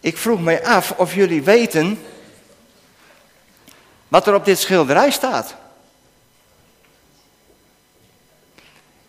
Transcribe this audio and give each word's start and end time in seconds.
Ik 0.00 0.16
vroeg 0.16 0.40
mij 0.40 0.64
af 0.64 0.90
of 0.90 1.14
jullie 1.14 1.42
weten 1.42 2.02
wat 4.08 4.26
er 4.26 4.34
op 4.34 4.44
dit 4.44 4.58
schilderij 4.58 5.10
staat. 5.10 5.54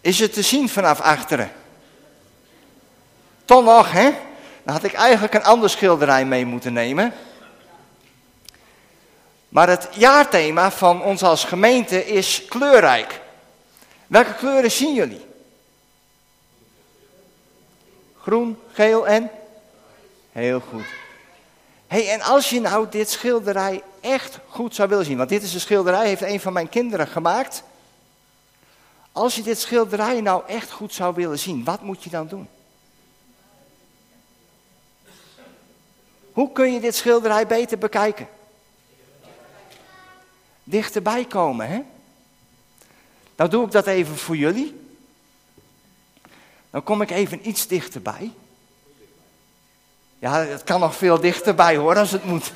Is 0.01 0.19
het 0.19 0.33
te 0.33 0.41
zien 0.41 0.69
vanaf 0.69 0.99
achteren? 1.01 1.51
Toch 3.45 3.63
nog, 3.63 3.91
hè? 3.91 4.11
Dan 4.63 4.73
had 4.73 4.83
ik 4.83 4.93
eigenlijk 4.93 5.33
een 5.33 5.43
ander 5.43 5.69
schilderij 5.69 6.25
mee 6.25 6.45
moeten 6.45 6.73
nemen. 6.73 7.13
Maar 9.49 9.69
het 9.69 9.87
jaarthema 9.91 10.71
van 10.71 11.03
ons 11.03 11.23
als 11.23 11.43
gemeente 11.43 12.05
is 12.05 12.45
kleurrijk. 12.45 13.21
Welke 14.07 14.33
kleuren 14.33 14.71
zien 14.71 14.93
jullie? 14.93 15.25
Groen, 18.21 18.59
geel 18.73 19.07
en? 19.07 19.31
Heel 20.39 20.59
goed. 20.59 20.85
hey, 21.87 22.09
en 22.09 22.21
als 22.21 22.49
je 22.49 22.59
nou 22.59 22.89
dit 22.89 23.09
schilderij 23.09 23.83
echt 24.01 24.39
goed 24.47 24.75
zou 24.75 24.89
willen 24.89 25.05
zien, 25.05 25.17
want 25.17 25.29
dit 25.29 25.43
is 25.43 25.53
een 25.53 25.59
schilderij, 25.59 26.07
heeft 26.07 26.21
een 26.21 26.39
van 26.39 26.53
mijn 26.53 26.69
kinderen 26.69 27.07
gemaakt. 27.07 27.63
Als 29.11 29.35
je 29.35 29.41
dit 29.41 29.59
schilderij 29.59 30.21
nou 30.21 30.43
echt 30.47 30.71
goed 30.71 30.93
zou 30.93 31.15
willen 31.15 31.39
zien, 31.39 31.63
wat 31.63 31.81
moet 31.81 32.03
je 32.03 32.09
dan 32.09 32.27
doen? 32.27 32.47
Hoe 36.33 36.51
kun 36.51 36.73
je 36.73 36.79
dit 36.79 36.95
schilderij 36.95 37.47
beter 37.47 37.77
bekijken? 37.77 38.27
Dichterbij 40.63 41.25
komen, 41.25 41.67
hè? 41.67 41.81
Nou 43.35 43.49
doe 43.49 43.65
ik 43.65 43.71
dat 43.71 43.87
even 43.87 44.17
voor 44.17 44.37
jullie. 44.37 44.87
Dan 46.69 46.83
kom 46.83 47.01
ik 47.01 47.09
even 47.09 47.47
iets 47.47 47.67
dichterbij. 47.67 48.31
Ja, 50.19 50.45
het 50.45 50.63
kan 50.63 50.79
nog 50.79 50.95
veel 50.95 51.19
dichterbij 51.19 51.77
hoor, 51.77 51.97
als 51.97 52.11
het 52.11 52.23
moet. 52.23 52.51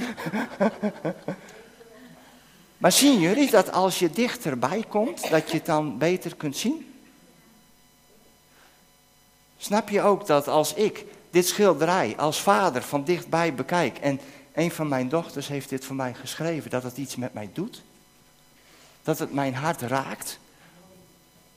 maar 2.77 2.91
zien 2.91 3.19
jullie 3.19 3.51
dat 3.51 3.71
als 3.71 3.99
je 3.99 4.09
dichterbij 4.09 4.85
komt, 4.87 5.29
dat 5.29 5.51
je 5.51 5.57
het 5.57 5.65
dan 5.65 5.97
beter 5.97 6.35
kunt 6.35 6.57
zien? 6.57 6.93
Snap 9.57 9.89
je 9.89 10.01
ook 10.01 10.27
dat 10.27 10.47
als 10.47 10.73
ik 10.73 11.05
dit 11.29 11.47
schilderij 11.47 12.13
als 12.17 12.41
vader 12.41 12.81
van 12.81 13.03
dichtbij 13.03 13.53
bekijk 13.53 13.97
en 13.97 14.19
een 14.53 14.71
van 14.71 14.87
mijn 14.87 15.09
dochters 15.09 15.47
heeft 15.47 15.69
dit 15.69 15.85
voor 15.85 15.95
mij 15.95 16.13
geschreven, 16.13 16.69
dat 16.69 16.83
het 16.83 16.97
iets 16.97 17.15
met 17.15 17.33
mij 17.33 17.49
doet? 17.53 17.81
Dat 19.03 19.19
het 19.19 19.33
mijn 19.33 19.55
hart 19.55 19.81
raakt? 19.81 20.39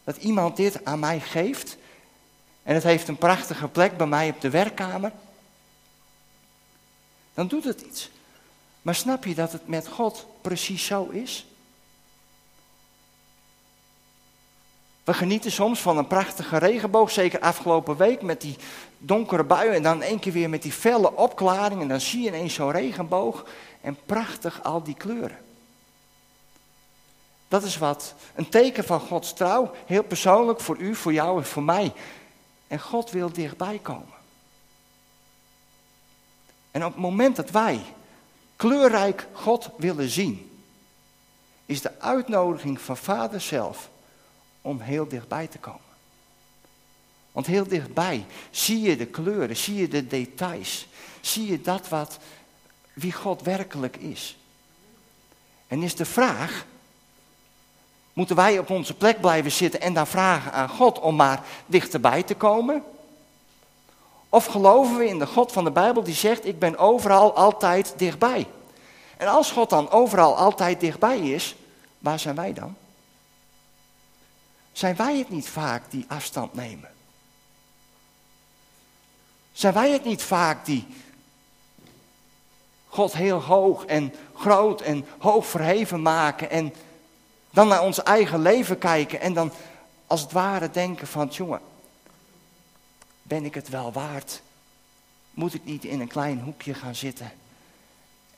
Dat 0.05 0.17
iemand 0.17 0.57
dit 0.57 0.85
aan 0.85 0.99
mij 0.99 1.21
geeft 1.21 1.77
en 2.63 2.75
het 2.75 2.83
heeft 2.83 3.09
een 3.09 3.17
prachtige 3.17 3.69
plek 3.69 3.97
bij 3.97 4.07
mij 4.07 4.29
op 4.29 4.41
de 4.41 4.51
werkkamer? 4.51 5.13
Dan 7.37 7.47
doet 7.47 7.65
het 7.65 7.81
iets. 7.81 8.11
Maar 8.83 8.95
snap 8.95 9.25
je 9.25 9.35
dat 9.35 9.53
het 9.53 9.69
met 9.69 9.89
God 9.89 10.27
precies 10.41 10.87
zo 10.87 11.09
is? 11.09 11.47
We 15.05 15.15
genieten 15.15 15.53
soms 15.53 15.81
van 15.81 15.99
een 15.99 16.07
prachtige 16.07 16.59
regenboog, 16.59 17.11
zeker 17.11 17.41
afgelopen 17.41 17.97
week 17.97 18.23
met 18.23 18.41
die 18.41 18.57
donkere 18.99 19.45
buien 19.45 19.75
en 19.75 19.83
dan 19.83 20.03
één 20.03 20.19
keer 20.19 20.33
weer 20.33 20.51
met 20.51 20.63
die 20.63 20.73
felle 20.73 21.17
opklaring 21.17 21.81
en 21.81 21.89
dan 21.89 22.01
zie 22.01 22.21
je 22.23 22.29
ineens 22.29 22.55
zo'n 22.55 22.71
regenboog 22.71 23.47
en 23.81 23.99
prachtig 24.07 24.63
al 24.63 24.83
die 24.83 24.95
kleuren. 24.95 25.39
Dat 27.49 27.63
is 27.63 27.79
wat 27.79 28.15
een 28.35 28.49
teken 28.49 28.85
van 28.85 29.01
Gods 29.01 29.33
trouw, 29.33 29.71
heel 29.87 30.03
persoonlijk 30.03 30.61
voor 30.61 30.77
u, 30.79 30.95
voor 30.95 31.13
jou 31.13 31.39
en 31.39 31.47
voor 31.47 31.63
mij. 31.63 31.93
En 32.67 32.81
God 32.81 33.11
wil 33.11 33.33
dichtbij 33.33 33.79
komen. 33.83 34.16
En 36.77 36.85
op 36.85 36.93
het 36.93 37.01
moment 37.01 37.37
dat 37.37 37.51
wij 37.51 37.81
kleurrijk 38.57 39.27
God 39.33 39.71
willen 39.77 40.09
zien, 40.09 40.61
is 41.67 41.81
de 41.81 42.01
uitnodiging 42.01 42.81
van 42.81 42.97
Vader 42.97 43.41
zelf 43.41 43.91
om 44.61 44.81
heel 44.81 45.09
dichtbij 45.09 45.47
te 45.47 45.59
komen. 45.59 45.81
Want 47.33 47.47
heel 47.47 47.67
dichtbij 47.67 48.25
zie 48.51 48.81
je 48.81 48.97
de 48.97 49.07
kleuren, 49.07 49.57
zie 49.57 49.75
je 49.75 49.89
de 49.89 50.07
details, 50.07 50.87
zie 51.21 51.47
je 51.51 51.61
dat 51.61 51.89
wat, 51.89 52.19
wie 52.93 53.13
God 53.13 53.43
werkelijk 53.43 53.97
is. 53.97 54.37
En 55.67 55.83
is 55.83 55.95
de 55.95 56.05
vraag, 56.05 56.67
moeten 58.13 58.37
wij 58.37 58.59
op 58.59 58.71
onze 58.71 58.95
plek 58.95 59.21
blijven 59.21 59.53
zitten 59.53 59.81
en 59.81 59.95
dan 59.95 60.07
vragen 60.07 60.53
aan 60.53 60.69
God 60.69 61.01
om 61.01 61.17
maar 61.17 61.45
dichterbij 61.67 62.23
te 62.23 62.35
komen? 62.35 62.83
Of 64.29 64.47
geloven 64.47 64.99
we 64.99 65.07
in 65.07 65.19
de 65.19 65.27
God 65.27 65.53
van 65.53 65.65
de 65.65 65.71
Bijbel 65.71 66.03
die 66.03 66.15
zegt, 66.15 66.47
ik 66.47 66.59
ben 66.59 66.79
overal 66.79 67.35
altijd 67.35 67.95
dichtbij? 67.97 68.47
En 69.17 69.27
als 69.27 69.51
God 69.51 69.71
dan 69.71 69.91
overal 69.91 70.37
altijd 70.37 70.81
dichtbij 70.81 71.19
is, 71.19 71.57
waar 71.99 72.19
zijn 72.19 72.35
wij 72.35 72.53
dan? 72.53 72.77
Zijn 74.73 74.97
wij 74.97 75.19
het 75.19 75.31
niet 75.31 75.49
vaak 75.49 75.91
die 75.91 76.05
afstand 76.09 76.55
nemen? 76.55 76.91
Zijn 79.53 79.75
wij 79.75 79.91
het 79.91 80.05
niet 80.05 80.23
vaak 80.23 80.65
die 80.65 80.87
God 82.89 83.13
heel 83.13 83.43
hoog 83.43 83.85
en 83.85 84.15
groot 84.35 84.81
en 84.81 85.07
hoog 85.19 85.47
verheven 85.47 86.03
maken 86.03 86.51
en 86.51 86.75
dan 87.51 87.69
naar 87.69 87.83
ons 87.83 88.03
eigen 88.03 88.43
leven 88.43 88.79
kijken 88.79 89.21
en 89.21 89.33
dan 89.33 89.53
als 90.07 90.21
het 90.21 90.33
ware 90.33 90.71
denken 90.71 91.07
van, 91.07 91.27
jongen, 91.27 91.61
ben 93.27 93.45
ik 93.45 93.55
het 93.55 93.69
wel 93.69 93.93
waard? 93.93 94.43
Moet 95.31 95.55
ik 95.55 95.65
niet 95.65 95.85
in 95.85 96.01
een 96.01 96.09
klein 96.09 96.41
hoekje 96.41 96.75
gaan 96.75 96.95
zitten 96.95 97.33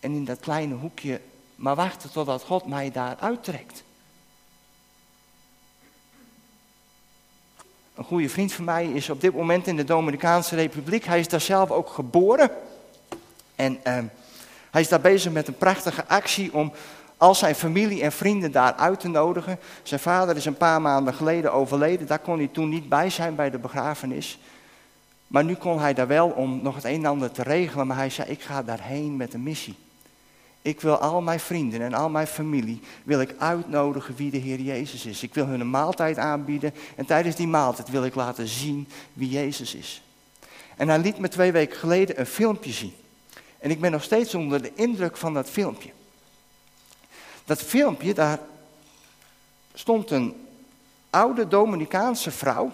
en 0.01 0.13
in 0.13 0.25
dat 0.25 0.41
kleine 0.41 0.75
hoekje 0.75 1.21
maar 1.55 1.75
wachten 1.75 2.11
totdat 2.11 2.43
God 2.43 2.67
mij 2.67 2.91
daar 2.91 3.17
uittrekt? 3.21 3.83
Een 7.95 8.05
goede 8.05 8.29
vriend 8.29 8.53
van 8.53 8.65
mij 8.65 8.87
is 8.87 9.11
op 9.11 9.21
dit 9.21 9.35
moment 9.35 9.67
in 9.67 9.77
de 9.77 9.85
Dominicaanse 9.85 10.55
Republiek. 10.55 11.05
Hij 11.05 11.21
is 11.21 11.29
daar 11.29 11.41
zelf 11.41 11.71
ook 11.71 11.89
geboren. 11.89 12.51
En 13.55 13.73
uh, 13.73 13.99
hij 14.71 14.81
is 14.81 14.89
daar 14.89 15.01
bezig 15.01 15.33
met 15.33 15.49
een 15.49 15.59
prachtige 15.59 16.07
actie 16.07 16.55
om 16.55 16.73
al 17.17 17.35
zijn 17.35 17.55
familie 17.55 18.03
en 18.03 18.13
vrienden 18.13 18.53
daar 18.53 18.75
uit 18.75 19.01
te 19.01 19.09
nodigen. 19.09 19.59
Zijn 19.83 20.01
vader 20.01 20.37
is 20.37 20.45
een 20.45 20.57
paar 20.57 20.81
maanden 20.81 21.15
geleden 21.15 21.53
overleden. 21.53 22.07
Daar 22.07 22.19
kon 22.19 22.39
hij 22.39 22.49
toen 22.49 22.69
niet 22.69 22.89
bij 22.89 23.11
zijn 23.11 23.35
bij 23.35 23.51
de 23.51 23.59
begrafenis. 23.59 24.39
Maar 25.29 25.45
nu 25.45 25.55
kon 25.55 25.81
hij 25.81 25.95
daar 25.95 26.07
wel 26.07 26.29
om 26.29 26.63
nog 26.63 26.75
het 26.75 26.85
een 26.85 26.95
en 26.95 27.07
ander 27.07 27.31
te 27.31 27.43
regelen. 27.43 27.87
Maar 27.87 27.97
hij 27.97 28.11
zei, 28.11 28.31
ik 28.31 28.43
ga 28.43 28.63
daarheen 28.63 29.17
met 29.17 29.35
een 29.35 29.43
missie. 29.43 29.77
Ik 30.63 30.81
wil 30.81 30.97
al 30.97 31.21
mijn 31.21 31.41
vrienden 31.41 31.81
en 31.81 31.95
al 31.95 32.09
mijn 32.09 32.27
familie 32.27 32.81
wil 33.05 33.21
ik 33.21 33.35
uitnodigen 33.39 34.17
wie 34.17 34.31
de 34.31 34.37
Heer 34.37 34.61
Jezus 34.61 35.07
is. 35.07 35.23
Ik 35.23 35.35
wil 35.35 35.47
hun 35.47 35.61
een 35.61 35.71
maaltijd 35.71 36.19
aanbieden 36.19 36.75
en 36.97 37.07
tijdens 37.07 37.37
die 37.37 37.47
maaltijd 37.47 37.91
wil 37.91 38.05
ik 38.05 38.15
laten 38.15 38.49
zien 38.49 38.89
wie 39.13 39.29
Jezus 39.29 39.75
is. 39.75 40.03
En 40.77 40.89
hij 40.89 40.99
liet 40.99 41.19
me 41.19 41.29
twee 41.29 41.53
weken 41.53 41.77
geleden 41.77 42.21
een 42.21 42.27
filmpje 42.27 42.73
zien. 42.73 42.93
En 43.59 43.71
ik 43.71 43.81
ben 43.81 43.91
nog 43.91 44.03
steeds 44.03 44.35
onder 44.35 44.63
de 44.63 44.73
indruk 44.75 45.17
van 45.17 45.35
dat 45.35 45.51
filmpje. 45.51 45.91
Dat 47.45 47.63
filmpje, 47.63 48.15
daar 48.15 48.39
stond 49.75 50.11
een 50.11 50.47
oude 51.11 51.49
Dominicaanse 51.49 52.31
vrouw. 52.31 52.73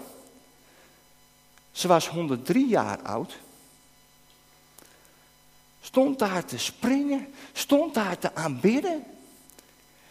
Ze 1.75 1.87
was 1.87 2.09
103 2.09 2.67
jaar 2.67 2.99
oud 3.01 3.37
stond 5.95 6.19
daar 6.19 6.45
te 6.45 6.57
springen, 6.57 7.27
stond 7.53 7.93
daar 7.93 8.17
te 8.17 8.35
aanbidden. 8.35 9.03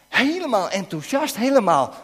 Helemaal 0.09 0.71
enthousiast, 0.71 1.37
helemaal. 1.37 1.95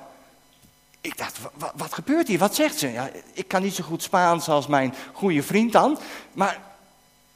Ik 1.00 1.18
dacht, 1.18 1.38
wat, 1.76 1.94
gebeurt 1.94 2.28
hier? 2.28 2.38
Wat 2.38 2.54
zegt 2.54 2.78
ze? 2.78 2.88
Ja, 2.88 3.10
ik 3.32 3.48
kan 3.48 3.62
niet 3.62 3.74
zo 3.74 3.84
goed 3.84 4.02
Spaans 4.02 4.48
als 4.48 4.66
mijn 4.66 4.94
goede 5.12 5.42
vriend 5.42 5.72
dan. 5.72 5.98
Maar 6.32 6.60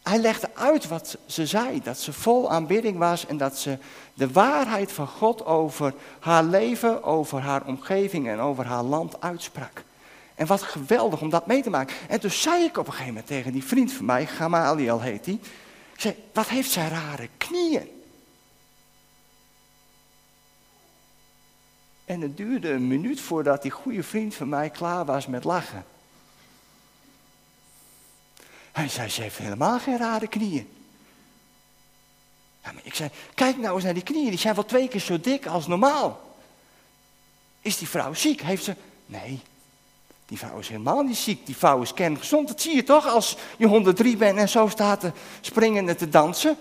hij 0.02 0.18
legde 0.18 0.50
uit 0.54 0.88
wat 0.88 1.16
ze 1.26 1.46
zei. 1.46 1.82
Dat 1.82 1.98
ze 1.98 2.12
vol 2.12 2.50
aanbidding 2.50 2.98
was 2.98 3.26
en 3.26 3.36
dat 3.36 3.58
ze 3.58 3.78
de 4.14 4.30
waarheid 4.30 4.92
van 4.92 5.06
God 5.06 5.46
over 5.46 5.94
haar 6.20 6.44
leven, 6.44 7.02
over 7.04 7.40
haar 7.40 7.62
omgeving 7.64 8.28
en 8.28 8.40
over 8.40 8.66
haar 8.66 8.82
land 8.82 9.20
uitsprak. 9.20 9.82
En 10.34 10.46
wat 10.46 10.62
geweldig 10.62 11.20
om 11.20 11.30
dat 11.30 11.46
mee 11.46 11.62
te 11.62 11.70
maken. 11.70 11.96
En 12.08 12.20
toen 12.20 12.30
zei 12.30 12.64
ik 12.64 12.76
op 12.76 12.86
een 12.86 12.92
gegeven 12.92 13.12
moment 13.12 13.26
tegen 13.26 13.52
die 13.52 13.64
vriend 13.64 13.92
van 13.92 14.04
mij, 14.04 14.26
Gamaliel 14.26 15.00
heet 15.00 15.24
die. 15.24 15.40
Ik 15.94 16.00
zei, 16.00 16.16
wat 16.32 16.48
heeft 16.48 16.70
zij 16.70 16.88
rare 16.88 17.28
knieën? 17.36 18.02
En 22.04 22.20
het 22.20 22.36
duurde 22.36 22.70
een 22.70 22.86
minuut 22.86 23.20
voordat 23.20 23.62
die 23.62 23.70
goede 23.70 24.02
vriend 24.02 24.34
van 24.34 24.48
mij 24.48 24.70
klaar 24.70 25.04
was 25.04 25.26
met 25.26 25.44
lachen. 25.44 25.84
Hij 28.72 28.88
zei, 28.88 29.08
ze 29.08 29.22
heeft 29.22 29.38
helemaal 29.38 29.78
geen 29.78 29.98
rare 29.98 30.28
knieën. 30.28 30.68
Ja, 32.62 32.72
maar 32.72 32.82
ik 32.84 32.94
zei, 32.94 33.10
kijk 33.34 33.56
nou 33.56 33.74
eens 33.74 33.84
naar 33.84 33.94
die 33.94 34.02
knieën, 34.02 34.30
die 34.30 34.38
zijn 34.38 34.54
wel 34.54 34.64
twee 34.64 34.88
keer 34.88 35.00
zo 35.00 35.20
dik 35.20 35.46
als 35.46 35.66
normaal. 35.66 36.36
Is 37.60 37.78
die 37.78 37.88
vrouw 37.88 38.14
ziek? 38.14 38.40
Heeft 38.40 38.64
ze... 38.64 38.76
Nee, 39.06 39.42
Die 40.26 40.38
vrouw 40.38 40.58
is 40.58 40.68
helemaal 40.68 41.02
niet 41.02 41.16
ziek, 41.16 41.46
die 41.46 41.56
vrouw 41.56 41.82
is 41.82 41.94
kerngezond. 41.94 42.48
Dat 42.48 42.60
zie 42.60 42.74
je 42.74 42.82
toch 42.82 43.06
als 43.06 43.36
je 43.58 43.66
103 43.66 44.16
bent 44.16 44.38
en 44.38 44.48
zo 44.48 44.68
staat 44.68 45.00
te 45.00 45.12
springen 45.40 45.88
en 45.88 45.96
te 45.96 46.08
dansen. 46.08 46.56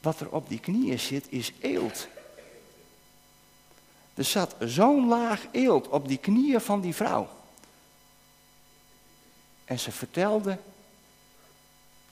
Wat 0.00 0.20
er 0.20 0.30
op 0.30 0.48
die 0.48 0.60
knieën 0.60 0.98
zit 0.98 1.26
is 1.28 1.52
eelt. 1.60 2.08
Er 4.14 4.24
zat 4.24 4.54
zo'n 4.58 5.08
laag 5.08 5.46
eelt 5.50 5.88
op 5.88 6.08
die 6.08 6.18
knieën 6.18 6.60
van 6.60 6.80
die 6.80 6.94
vrouw. 6.94 7.28
En 9.64 9.78
ze 9.78 9.92
vertelde 9.92 10.58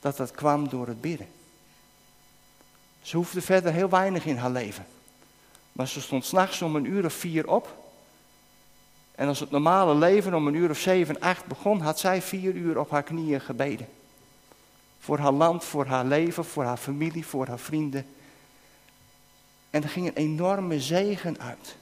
dat 0.01 0.17
dat 0.17 0.31
kwam 0.31 0.69
door 0.69 0.87
het 0.87 1.01
bidden. 1.01 1.29
Ze 3.03 3.17
hoefde 3.17 3.43
verder 3.43 3.73
heel 3.73 3.89
weinig 3.89 4.25
in 4.27 4.37
haar 4.37 4.51
leven. 4.51 4.87
Maar 5.73 5.89
ze 5.89 6.01
stond 6.01 6.25
s'nachts 6.25 6.63
om 6.63 6.77
een 6.77 6.85
uur 6.85 7.05
of 7.05 7.13
vier 7.13 7.49
op. 7.49 7.84
En 9.15 9.29
als 9.29 9.41
het 9.41 9.51
normale 9.51 9.95
leven 9.95 10.35
om 10.35 10.47
een 10.47 10.55
uur 10.55 10.71
of 10.71 10.79
zeven, 10.79 11.21
acht 11.21 11.47
begon, 11.47 11.81
had 11.81 11.99
zij 11.99 12.23
vier 12.23 12.55
uur 12.55 12.79
op 12.79 12.91
haar 12.91 13.03
knieën 13.03 13.41
gebeden. 13.41 13.89
Voor 14.99 15.19
haar 15.19 15.33
land, 15.33 15.65
voor 15.65 15.87
haar 15.87 16.05
leven, 16.05 16.45
voor 16.45 16.65
haar 16.65 16.77
familie, 16.77 17.27
voor 17.27 17.47
haar 17.47 17.59
vrienden. 17.59 18.07
En 19.71 19.83
er 19.83 19.89
ging 19.89 20.07
een 20.07 20.15
enorme 20.15 20.81
zegen 20.81 21.41
uit. 21.41 21.77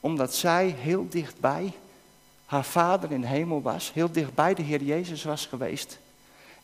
Omdat 0.00 0.34
zij 0.34 0.66
heel 0.78 1.08
dichtbij 1.08 1.72
haar 2.46 2.64
vader 2.64 3.12
in 3.12 3.20
de 3.20 3.26
hemel 3.26 3.62
was, 3.62 3.92
heel 3.92 4.12
dichtbij 4.12 4.54
de 4.54 4.62
Heer 4.62 4.82
Jezus 4.82 5.24
was 5.24 5.46
geweest. 5.46 5.98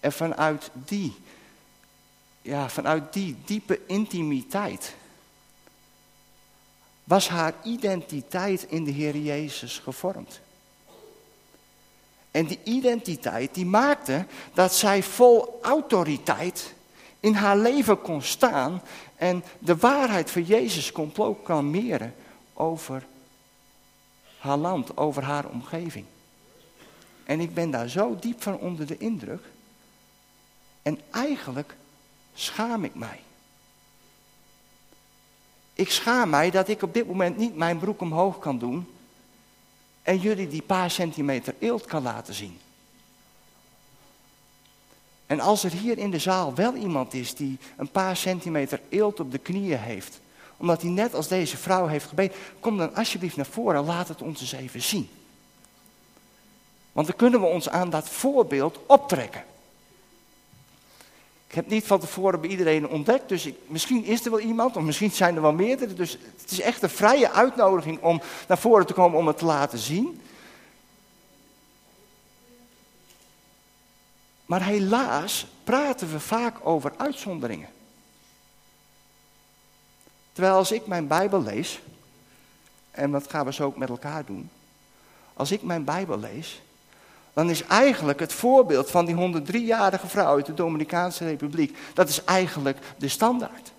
En 0.01 0.13
vanuit 0.13 0.71
die, 0.73 1.15
ja, 2.43 2.69
vanuit 2.69 3.13
die 3.13 3.37
diepe 3.45 3.81
intimiteit 3.87 4.95
was 7.11 7.29
haar 7.29 7.55
identiteit 7.63 8.67
in 8.69 8.85
de 8.85 8.91
Heer 8.91 9.17
Jezus 9.17 9.79
gevormd. 9.79 10.41
En 12.31 12.47
die 12.47 12.59
identiteit 12.65 13.55
die 13.55 13.67
maakte 13.67 14.27
dat 14.55 14.75
zij 14.75 15.03
vol 15.03 15.59
autoriteit 15.63 16.75
in 17.21 17.35
haar 17.35 17.57
leven 17.57 18.01
kon 18.01 18.23
staan 18.23 18.83
en 19.17 19.45
de 19.59 19.77
waarheid 19.77 20.31
van 20.31 20.43
Jezus 20.43 20.93
kon 20.93 21.13
proclameren 21.13 22.15
over 22.55 23.07
haar 24.39 24.59
land, 24.59 24.97
over 24.97 25.23
haar 25.23 25.49
omgeving. 25.49 26.07
En 27.25 27.41
ik 27.41 27.55
ben 27.55 27.71
daar 27.71 27.89
zo 27.89 28.17
diep 28.21 28.43
van 28.43 28.59
onder 28.59 28.87
de 28.87 28.97
indruk. 28.97 29.45
En 30.83 31.01
eigenlijk 31.11 31.77
schaam 32.35 32.85
ik 32.85 32.95
mij. 32.95 33.21
Ik 35.81 35.91
schaam 35.91 36.29
mij 36.31 36.51
dat 36.51 36.69
ik 36.69 36.83
op 36.83 36.95
dit 36.95 37.07
moment 37.07 37.37
niet 37.37 37.57
mijn 37.57 37.79
broek 37.79 38.01
omhoog 38.01 38.39
kan 38.39 38.59
doen 38.59 38.89
en 40.03 40.19
jullie 40.19 40.49
die 40.49 40.63
paar 40.63 40.91
centimeter 40.91 41.55
eelt 41.59 41.85
kan 41.85 42.03
laten 42.03 42.35
zien. 42.35 42.59
En 45.27 45.41
als 45.41 45.65
er 45.65 45.71
hier 45.71 45.99
in 45.99 46.11
de 46.11 46.19
zaal 46.19 46.55
wel 46.55 46.75
iemand 46.75 47.15
is 47.15 47.35
die 47.35 47.59
een 47.77 47.91
paar 47.91 48.17
centimeter 48.17 48.81
eelt 48.89 49.21
op 49.21 49.33
de 49.33 49.39
knieën 49.39 49.79
heeft, 49.79 50.21
omdat 50.57 50.83
hij 50.83 50.91
net 50.91 51.15
als 51.15 51.29
deze 51.29 51.57
vrouw 51.57 51.87
heeft 51.87 52.09
gebeden, 52.09 52.37
kom 52.61 52.77
dan 52.77 52.95
alsjeblieft 52.95 53.37
naar 53.37 53.47
voren 53.47 53.77
en 53.77 53.85
laat 53.85 54.09
het 54.09 54.23
ons 54.23 54.41
eens 54.41 54.53
even 54.53 54.83
zien. 54.83 55.09
Want 56.93 57.07
dan 57.07 57.17
kunnen 57.17 57.41
we 57.41 57.47
ons 57.47 57.69
aan 57.69 57.91
dat 57.91 58.09
voorbeeld 58.09 58.79
optrekken. 58.87 59.45
Ik 61.51 61.57
heb 61.57 61.69
niet 61.69 61.87
van 61.87 62.01
tevoren 62.01 62.41
bij 62.41 62.51
iedereen 62.51 62.89
ontdekt, 62.89 63.29
dus 63.29 63.49
misschien 63.67 64.05
is 64.05 64.25
er 64.25 64.31
wel 64.31 64.41
iemand, 64.41 64.77
of 64.77 64.83
misschien 64.83 65.11
zijn 65.11 65.37
er 65.37 65.43
wel 65.43 65.53
meerdere. 65.53 65.95
Dus 65.95 66.19
het 66.41 66.51
is 66.51 66.61
echt 66.61 66.83
een 66.83 66.91
vrije 66.91 67.31
uitnodiging 67.31 68.01
om 68.01 68.21
naar 68.49 68.59
voren 68.59 68.87
te 68.87 68.93
komen 68.93 69.19
om 69.19 69.27
het 69.27 69.39
te 69.39 69.45
laten 69.45 69.79
zien. 69.79 70.23
Maar 74.47 74.65
helaas 74.65 75.47
praten 75.65 76.13
we 76.13 76.21
vaak 76.21 76.67
over 76.67 76.93
uitzonderingen. 76.97 77.69
Terwijl 80.33 80.55
als 80.55 80.73
ik 80.73 80.87
mijn 80.87 81.07
Bijbel 81.07 81.43
lees, 81.43 81.81
en 82.91 83.11
dat 83.11 83.31
gaan 83.31 83.45
we 83.45 83.53
zo 83.53 83.65
ook 83.65 83.77
met 83.77 83.89
elkaar 83.89 84.25
doen. 84.25 84.51
Als 85.35 85.51
ik 85.51 85.63
mijn 85.63 85.85
Bijbel 85.85 86.19
lees, 86.19 86.61
dan 87.41 87.51
is 87.51 87.65
eigenlijk 87.65 88.21
het 88.21 88.33
voorbeeld 88.33 88.91
van 88.91 89.05
die 89.05 89.43
103-jarige 89.43 90.07
vrouw 90.07 90.35
uit 90.35 90.47
de 90.47 90.55
Dominicaanse 90.55 91.25
Republiek, 91.25 91.79
dat 91.95 92.09
is 92.09 92.25
eigenlijk 92.25 92.79
de 92.97 93.09
standaard. 93.09 93.73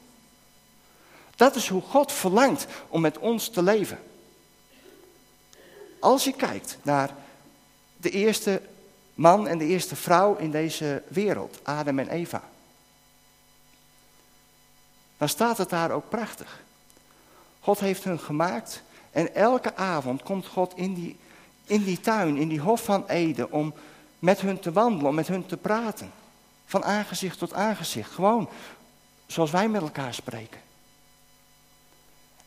Dat 1.36 1.56
is 1.56 1.68
hoe 1.68 1.82
God 1.82 2.12
verlangt 2.12 2.66
om 2.88 3.02
met 3.02 3.18
ons 3.18 3.50
te 3.50 3.64
leven. 3.64 4.00
Als 6.00 6.24
je 6.24 6.34
kijkt 6.34 6.78
naar 6.82 7.16
de 7.98 8.10
eerste 8.10 8.62
man 9.14 9.48
en 9.48 9.58
de 9.58 9.66
eerste 9.66 9.96
vrouw 9.96 10.36
in 10.36 10.52
deze 10.52 11.04
wereld, 11.08 11.60
Adam 11.64 12.00
en 12.00 12.10
Eva, 12.10 12.44
dan 15.18 15.30
staat 15.30 15.58
het 15.58 15.70
daar 15.70 15.92
ook 15.92 16.10
prachtig. 16.10 16.64
God 17.60 17.80
heeft 17.80 18.04
hun 18.04 18.20
gemaakt 18.20 18.82
en 19.12 19.36
elke 19.36 19.76
avond 19.76 20.24
komt 20.24 20.48
God 20.48 20.74
in 20.76 20.94
die 20.94 21.18
in 21.66 21.84
die 21.84 22.00
tuin, 22.00 22.38
in 22.38 22.48
die 22.48 22.60
hof 22.60 22.84
van 22.84 23.08
Eden, 23.08 23.52
om 23.52 23.74
met 24.20 24.42
hun 24.42 24.60
te 24.60 24.72
wandelen, 24.72 25.08
om 25.08 25.16
met 25.16 25.28
hun 25.28 25.46
te 25.46 25.58
praten. 25.58 26.12
Van 26.66 26.84
aangezicht 26.84 27.38
tot 27.38 27.54
aangezicht, 27.54 28.12
gewoon 28.12 28.50
zoals 29.28 29.52
wij 29.52 29.70
met 29.70 29.82
elkaar 29.82 30.14
spreken. 30.14 30.60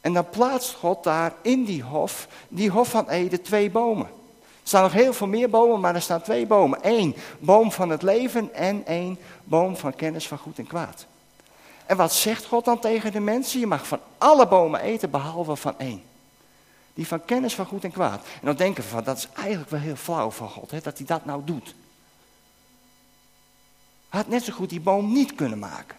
En 0.00 0.12
dan 0.12 0.30
plaatst 0.30 0.74
God 0.74 1.04
daar 1.04 1.32
in 1.42 1.64
die 1.64 1.82
hof, 1.82 2.28
die 2.48 2.70
hof 2.70 2.88
van 2.88 3.08
Eden, 3.08 3.42
twee 3.42 3.70
bomen. 3.70 4.06
Er 4.06 4.70
staan 4.70 4.82
nog 4.82 4.92
heel 4.92 5.12
veel 5.12 5.26
meer 5.26 5.50
bomen, 5.50 5.80
maar 5.80 5.94
er 5.94 6.02
staan 6.02 6.22
twee 6.22 6.46
bomen. 6.46 6.78
Eén 6.82 7.16
boom 7.38 7.72
van 7.72 7.90
het 7.90 8.02
leven 8.02 8.54
en 8.54 8.86
één 8.86 9.18
boom 9.44 9.76
van 9.76 9.94
kennis 9.94 10.28
van 10.28 10.38
goed 10.38 10.58
en 10.58 10.66
kwaad. 10.66 11.06
En 11.86 11.96
wat 11.96 12.12
zegt 12.12 12.44
God 12.44 12.64
dan 12.64 12.78
tegen 12.78 13.12
de 13.12 13.20
mensen? 13.20 13.60
Je 13.60 13.66
mag 13.66 13.86
van 13.86 14.00
alle 14.18 14.48
bomen 14.48 14.80
eten, 14.80 15.10
behalve 15.10 15.56
van 15.56 15.74
één. 15.78 16.02
Die 16.94 17.06
van 17.06 17.24
kennis 17.24 17.54
van 17.54 17.66
goed 17.66 17.84
en 17.84 17.92
kwaad. 17.92 18.24
En 18.24 18.46
dan 18.46 18.56
denken 18.56 18.82
we 18.82 18.88
van, 18.88 19.04
dat 19.04 19.16
is 19.16 19.28
eigenlijk 19.34 19.70
wel 19.70 19.80
heel 19.80 19.96
flauw 19.96 20.30
van 20.30 20.48
God, 20.48 20.70
hè, 20.70 20.80
dat 20.80 20.98
hij 20.98 21.06
dat 21.06 21.24
nou 21.24 21.44
doet. 21.44 21.74
Hij 24.08 24.20
had 24.20 24.28
net 24.28 24.44
zo 24.44 24.52
goed 24.52 24.70
die 24.70 24.80
boom 24.80 25.12
niet 25.12 25.34
kunnen 25.34 25.58
maken. 25.58 25.96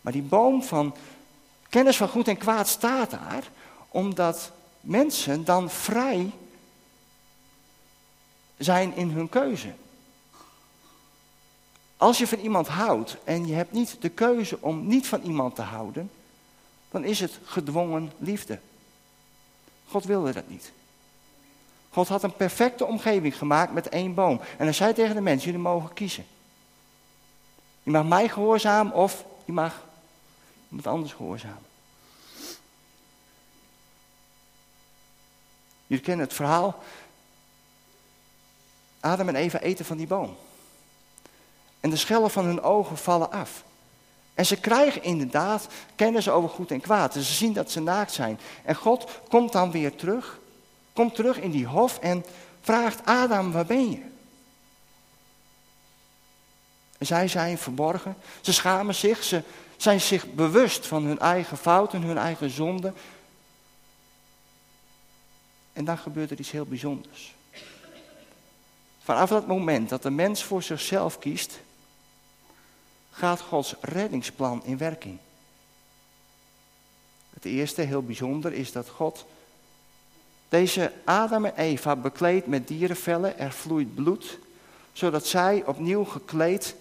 Maar 0.00 0.12
die 0.12 0.22
boom 0.22 0.62
van 0.62 0.94
kennis 1.68 1.96
van 1.96 2.08
goed 2.08 2.28
en 2.28 2.36
kwaad 2.36 2.68
staat 2.68 3.10
daar, 3.10 3.50
omdat 3.88 4.52
mensen 4.80 5.44
dan 5.44 5.70
vrij 5.70 6.30
zijn 8.56 8.96
in 8.96 9.10
hun 9.10 9.28
keuze. 9.28 9.72
Als 11.96 12.18
je 12.18 12.26
van 12.26 12.38
iemand 12.38 12.68
houdt 12.68 13.16
en 13.24 13.46
je 13.46 13.54
hebt 13.54 13.72
niet 13.72 13.96
de 14.00 14.08
keuze 14.08 14.58
om 14.60 14.86
niet 14.86 15.06
van 15.06 15.22
iemand 15.22 15.54
te 15.54 15.62
houden, 15.62 16.10
dan 16.90 17.04
is 17.04 17.20
het 17.20 17.38
gedwongen 17.44 18.12
liefde. 18.18 18.58
God 19.88 20.04
wilde 20.04 20.32
dat 20.32 20.48
niet. 20.48 20.72
God 21.90 22.08
had 22.08 22.22
een 22.22 22.36
perfecte 22.36 22.84
omgeving 22.84 23.38
gemaakt 23.38 23.72
met 23.72 23.88
één 23.88 24.14
boom. 24.14 24.40
En 24.58 24.64
hij 24.64 24.72
zei 24.72 24.92
tegen 24.92 25.14
de 25.14 25.20
mensen, 25.20 25.44
jullie 25.44 25.66
mogen 25.66 25.92
kiezen. 25.92 26.26
Je 27.82 27.90
mag 27.90 28.04
mij 28.04 28.28
gehoorzamen 28.28 28.92
of 28.92 29.24
je 29.44 29.52
mag 29.52 29.84
iemand 30.68 30.86
anders 30.86 31.12
gehoorzamen. 31.12 31.66
Jullie 35.86 36.04
kennen 36.04 36.26
het 36.26 36.34
verhaal. 36.34 36.82
Adam 39.00 39.28
en 39.28 39.36
Eva 39.36 39.60
eten 39.60 39.84
van 39.84 39.96
die 39.96 40.06
boom. 40.06 40.36
En 41.80 41.90
de 41.90 41.96
schellen 41.96 42.30
van 42.30 42.44
hun 42.44 42.62
ogen 42.62 42.96
vallen 42.96 43.30
af. 43.30 43.64
En 44.34 44.46
ze 44.46 44.56
krijgen 44.56 45.02
inderdaad 45.02 45.66
kennis 45.96 46.28
over 46.28 46.48
goed 46.48 46.70
en 46.70 46.80
kwaad. 46.80 47.12
Dus 47.12 47.26
ze 47.26 47.34
zien 47.34 47.52
dat 47.52 47.70
ze 47.70 47.80
naakt 47.80 48.12
zijn. 48.12 48.38
En 48.64 48.74
God 48.74 49.10
komt 49.28 49.52
dan 49.52 49.70
weer 49.70 49.96
terug. 49.96 50.38
Komt 50.92 51.14
terug 51.14 51.40
in 51.40 51.50
die 51.50 51.66
hof 51.66 51.98
en 51.98 52.24
vraagt 52.60 53.04
Adam, 53.04 53.52
waar 53.52 53.66
ben 53.66 53.90
je? 53.90 54.02
En 56.98 57.06
zij 57.06 57.28
zijn 57.28 57.58
verborgen. 57.58 58.16
Ze 58.40 58.52
schamen 58.52 58.94
zich. 58.94 59.22
Ze 59.22 59.42
zijn 59.76 60.00
zich 60.00 60.32
bewust 60.32 60.86
van 60.86 61.04
hun 61.04 61.18
eigen 61.18 61.56
fouten, 61.56 62.02
hun 62.02 62.18
eigen 62.18 62.50
zonden. 62.50 62.94
En 65.72 65.84
dan 65.84 65.98
gebeurt 65.98 66.30
er 66.30 66.38
iets 66.38 66.50
heel 66.50 66.66
bijzonders. 66.66 67.34
Vanaf 69.02 69.28
dat 69.28 69.46
moment 69.46 69.88
dat 69.88 70.02
de 70.02 70.10
mens 70.10 70.42
voor 70.44 70.62
zichzelf 70.62 71.18
kiest, 71.18 71.60
gaat 73.14 73.40
Gods 73.40 73.74
reddingsplan 73.80 74.64
in 74.64 74.78
werking. 74.78 75.18
Het 77.34 77.44
eerste, 77.44 77.82
heel 77.82 78.02
bijzonder, 78.02 78.52
is 78.52 78.72
dat 78.72 78.88
God 78.88 79.26
deze 80.48 80.92
Adam 81.04 81.44
en 81.44 81.56
Eva 81.56 81.96
bekleedt 81.96 82.46
met 82.46 82.68
dierenvellen, 82.68 83.38
er 83.38 83.52
vloeit 83.52 83.94
bloed, 83.94 84.38
zodat 84.92 85.26
zij 85.26 85.62
opnieuw 85.66 86.04
gekleed 86.04 86.76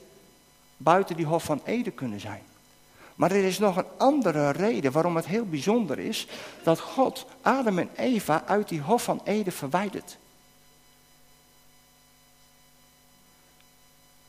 buiten 0.78 1.16
die 1.16 1.26
hof 1.26 1.44
van 1.44 1.62
Eden 1.66 1.96
kunnen 1.96 2.20
zijn. 2.20 2.42
Maar 3.16 3.32
er 3.32 3.44
is 3.44 3.60
nog 3.60 3.78
een 3.78 3.98
andere 3.98 4.50
reden 4.50 4.92
waarom 4.92 5.16
het 5.16 5.26
heel 5.26 5.46
bijzonder 5.46 6.00
is 6.00 6.28
dat 6.64 6.80
God 6.80 7.26
Adam 7.42 7.80
en 7.80 7.90
Eva 7.96 8.44
uit 8.46 8.70
die 8.70 8.82
hof 8.82 9.04
van 9.04 9.22
Eden 9.24 9.54
verwijdert. 9.54 10.18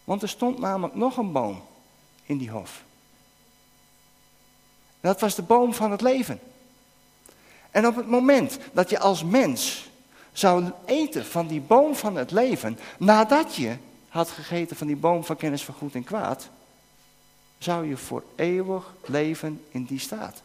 Want 0.05 0.23
er 0.23 0.29
stond 0.29 0.59
namelijk 0.59 0.95
nog 0.95 1.17
een 1.17 1.33
boom 1.33 1.63
in 2.27 2.39
die 2.39 2.51
hof. 2.51 2.83
Dat 5.01 5.21
was 5.21 5.35
de 5.35 5.43
boom 5.43 5.75
van 5.75 5.91
het 5.91 6.01
leven. 6.01 6.41
En 7.71 7.87
op 7.87 7.97
het 7.97 8.07
moment 8.07 8.59
dat 8.73 8.91
je 8.91 8.99
als 8.99 9.25
mens 9.25 9.91
zou 10.33 10.71
eten 10.85 11.27
van 11.27 11.47
die 11.47 11.61
boom 11.61 11.95
van 11.95 12.17
het 12.17 12.31
leven, 12.31 12.79
nadat 12.99 13.55
je 13.55 13.77
had 14.09 14.31
gegeten 14.31 14.77
van 14.77 14.87
die 14.87 14.97
boom 14.97 15.25
van 15.25 15.37
kennis 15.37 15.65
van 15.65 15.75
goed 15.75 15.95
en 15.95 16.05
kwaad, 16.05 16.49
zou 17.59 17.89
je 17.89 17.97
voor 17.97 18.23
eeuwig 18.37 18.95
leven 19.05 19.65
in 19.71 19.85
die 19.85 19.99
staat. 19.99 20.43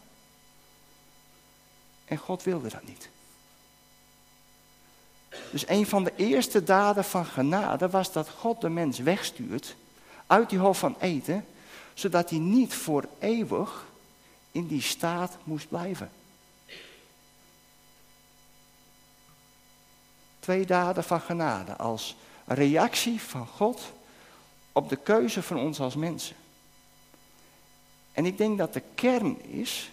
En 2.05 2.17
God 2.17 2.43
wilde 2.43 2.69
dat 2.69 2.83
niet. 2.83 3.09
Dus 5.51 5.67
een 5.67 5.85
van 5.85 6.03
de 6.03 6.13
eerste 6.15 6.63
daden 6.63 7.03
van 7.03 7.25
genade 7.25 7.89
was 7.89 8.11
dat 8.11 8.29
God 8.29 8.61
de 8.61 8.69
mens 8.69 8.99
wegstuurt 8.99 9.75
uit 10.27 10.49
die 10.49 10.59
hof 10.59 10.79
van 10.79 10.95
eten, 10.99 11.45
zodat 11.99 12.29
hij 12.29 12.39
niet 12.39 12.73
voor 12.73 13.07
eeuwig 13.19 13.85
in 14.51 14.67
die 14.67 14.81
staat 14.81 15.37
moest 15.43 15.69
blijven. 15.69 16.11
Twee 20.39 20.65
daden 20.65 21.03
van 21.03 21.21
genade 21.21 21.75
als 21.75 22.15
reactie 22.45 23.21
van 23.21 23.47
God 23.47 23.81
op 24.71 24.89
de 24.89 24.95
keuze 24.95 25.43
van 25.43 25.57
ons 25.57 25.79
als 25.79 25.95
mensen. 25.95 26.35
En 28.11 28.25
ik 28.25 28.37
denk 28.37 28.57
dat 28.57 28.73
de 28.73 28.83
kern 28.95 29.41
is 29.41 29.91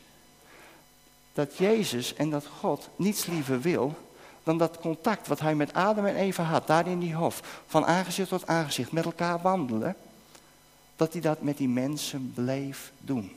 dat 1.32 1.56
Jezus 1.56 2.14
en 2.14 2.30
dat 2.30 2.46
God 2.46 2.88
niets 2.96 3.26
liever 3.26 3.60
wil 3.60 3.94
dan 4.42 4.58
dat 4.58 4.78
contact 4.78 5.26
wat 5.26 5.40
hij 5.40 5.54
met 5.54 5.72
Adam 5.72 6.06
en 6.06 6.16
Eva 6.16 6.42
had, 6.42 6.66
daar 6.66 6.86
in 6.86 6.98
die 6.98 7.14
hof, 7.14 7.62
van 7.66 7.86
aangezicht 7.86 8.28
tot 8.28 8.46
aangezicht, 8.46 8.92
met 8.92 9.04
elkaar 9.04 9.42
wandelen, 9.42 9.96
dat 10.96 11.12
hij 11.12 11.22
dat 11.22 11.42
met 11.42 11.56
die 11.56 11.68
mensen 11.68 12.32
bleef 12.34 12.92
doen. 12.98 13.36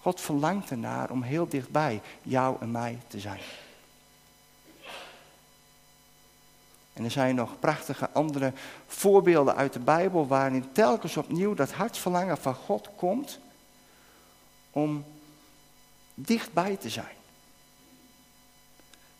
God 0.00 0.20
verlangt 0.20 0.70
ernaar 0.70 1.10
om 1.10 1.22
heel 1.22 1.48
dichtbij 1.48 2.00
jou 2.22 2.56
en 2.60 2.70
mij 2.70 2.98
te 3.06 3.20
zijn. 3.20 3.40
En 6.92 7.04
er 7.04 7.10
zijn 7.10 7.34
nog 7.34 7.58
prachtige 7.58 8.10
andere 8.10 8.52
voorbeelden 8.86 9.56
uit 9.56 9.72
de 9.72 9.78
Bijbel 9.78 10.26
waarin 10.26 10.72
telkens 10.72 11.16
opnieuw 11.16 11.54
dat 11.54 11.72
hartsverlangen 11.72 12.38
van 12.38 12.54
God 12.54 12.88
komt 12.96 13.38
om 14.70 15.04
dichtbij 16.14 16.76
te 16.76 16.90
zijn. 16.90 17.16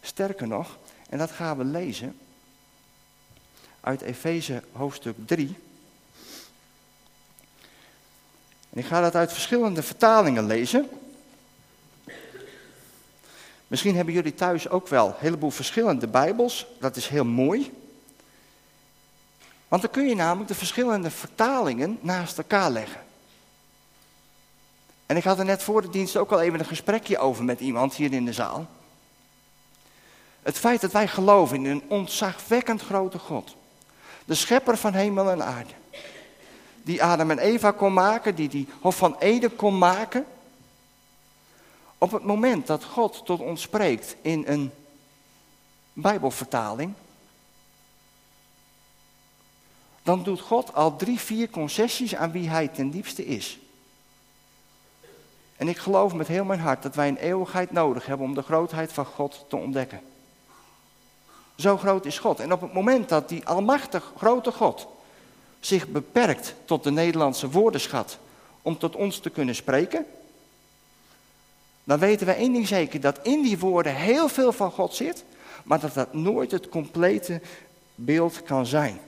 Sterker 0.01 0.47
nog, 0.47 0.79
en 1.09 1.19
dat 1.19 1.31
gaan 1.31 1.57
we 1.57 1.65
lezen 1.65 2.19
uit 3.81 4.01
Efeze 4.01 4.63
hoofdstuk 4.73 5.17
3. 5.27 5.57
Ik 8.77 8.87
ga 8.87 9.01
dat 9.01 9.15
uit 9.15 9.33
verschillende 9.33 9.83
vertalingen 9.83 10.47
lezen. 10.47 10.89
Misschien 13.67 13.97
hebben 13.97 14.15
jullie 14.15 14.35
thuis 14.35 14.69
ook 14.69 14.89
wel 14.89 15.07
een 15.07 15.15
heleboel 15.19 15.51
verschillende 15.51 16.07
Bijbels. 16.07 16.67
Dat 16.81 16.97
is 16.97 17.09
heel 17.09 17.25
mooi. 17.25 17.73
Want 19.69 19.83
dan 19.83 19.91
kun 19.91 20.09
je 20.09 20.15
namelijk 20.15 20.49
de 20.49 20.55
verschillende 20.55 21.11
vertalingen 21.11 21.99
naast 22.01 22.39
elkaar 22.39 22.71
leggen. 22.71 23.01
En 25.07 25.17
ik 25.17 25.25
had 25.25 25.39
er 25.39 25.45
net 25.45 25.63
voor 25.63 25.83
de 25.83 25.91
dienst 25.91 26.17
ook 26.17 26.33
al 26.33 26.41
even 26.41 26.59
een 26.59 26.65
gesprekje 26.65 27.19
over 27.19 27.45
met 27.45 27.61
iemand 27.61 27.95
hier 27.95 28.13
in 28.13 28.25
de 28.25 28.33
zaal. 28.33 28.67
Het 30.43 30.59
feit 30.59 30.81
dat 30.81 30.93
wij 30.93 31.09
geloven 31.09 31.57
in 31.57 31.65
een 31.65 31.85
ontzagwekkend 31.89 32.83
grote 32.83 33.19
God. 33.19 33.57
De 34.25 34.35
schepper 34.35 34.77
van 34.77 34.93
hemel 34.93 35.31
en 35.31 35.45
aarde. 35.45 35.73
Die 36.87 37.03
Adam 37.03 37.31
en 37.31 37.39
Eva 37.39 37.71
kon 37.71 37.93
maken, 37.93 38.35
die 38.35 38.49
die 38.49 38.69
Hof 38.81 38.97
van 38.97 39.17
Eden 39.19 39.57
kon 39.57 39.79
maken. 39.79 40.27
Op 41.99 42.11
het 42.13 42.25
moment 42.25 42.67
dat 42.67 42.85
God 42.85 43.25
tot 43.25 43.41
ons 43.41 43.63
spreekt 43.63 44.17
in 44.21 44.45
een 44.47 44.71
Bijbelvertaling, 45.93 46.93
dan 50.03 50.23
doet 50.23 50.41
God 50.41 50.75
al 50.75 50.97
drie, 50.97 51.21
vier 51.21 51.51
concessies 51.51 52.15
aan 52.15 52.31
wie 52.31 52.49
hij 52.49 52.69
ten 52.69 52.91
diepste 52.91 53.27
is. 53.27 53.59
En 55.57 55.69
ik 55.69 55.79
geloof 55.79 56.15
met 56.15 56.29
heel 56.29 56.45
mijn 56.45 56.61
hart 56.61 56.83
dat 56.83 56.95
wij 56.95 57.09
een 57.09 57.17
eeuwigheid 57.17 57.71
nodig 57.71 58.07
hebben 58.07 58.27
om 58.27 58.35
de 58.35 58.43
grootheid 58.43 58.93
van 58.93 59.07
God 59.07 59.45
te 59.49 59.57
ontdekken. 59.57 60.01
Zo 61.57 61.77
groot 61.77 62.05
is 62.05 62.19
God. 62.19 62.41
En 62.41 62.53
op 62.53 62.61
het 62.61 62.73
moment 62.73 63.09
dat 63.09 63.29
die 63.29 63.47
almachtig 63.47 64.13
grote 64.17 64.53
God 64.53 64.95
zich 65.67 65.89
beperkt 65.89 66.55
tot 66.65 66.85
de 66.85 66.91
Nederlandse 66.91 67.51
woordenschat 67.51 68.19
om 68.63 68.79
tot 68.79 68.97
ons 68.97 69.19
te 69.19 69.31
kunnen 69.31 69.55
spreken, 69.55 70.07
dan 71.85 71.99
weten 71.99 72.27
we 72.27 72.33
één 72.33 72.53
ding 72.53 72.67
zeker, 72.67 73.01
dat 73.01 73.19
in 73.23 73.43
die 73.43 73.59
woorden 73.59 73.95
heel 73.95 74.29
veel 74.29 74.53
van 74.53 74.71
God 74.71 74.95
zit, 74.95 75.25
maar 75.65 75.81
dat 75.81 75.95
dat 75.95 76.15
nooit 76.15 76.51
het 76.51 76.69
complete 76.69 77.41
beeld 77.95 78.43
kan 78.43 78.67
zijn. 78.67 79.01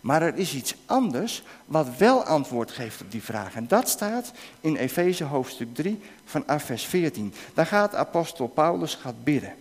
Maar 0.00 0.22
er 0.22 0.36
is 0.36 0.54
iets 0.54 0.74
anders 0.86 1.42
wat 1.64 1.96
wel 1.96 2.24
antwoord 2.24 2.70
geeft 2.70 3.00
op 3.00 3.10
die 3.10 3.22
vraag. 3.22 3.54
En 3.54 3.68
dat 3.68 3.88
staat 3.88 4.32
in 4.60 4.76
Efeze 4.76 5.24
hoofdstuk 5.24 5.74
3 5.74 6.00
vanaf 6.24 6.62
vers 6.62 6.84
14. 6.84 7.34
Daar 7.54 7.66
gaat 7.66 7.94
apostel 7.94 8.46
Paulus 8.46 8.94
gaat 8.94 9.24
bidden. 9.24 9.54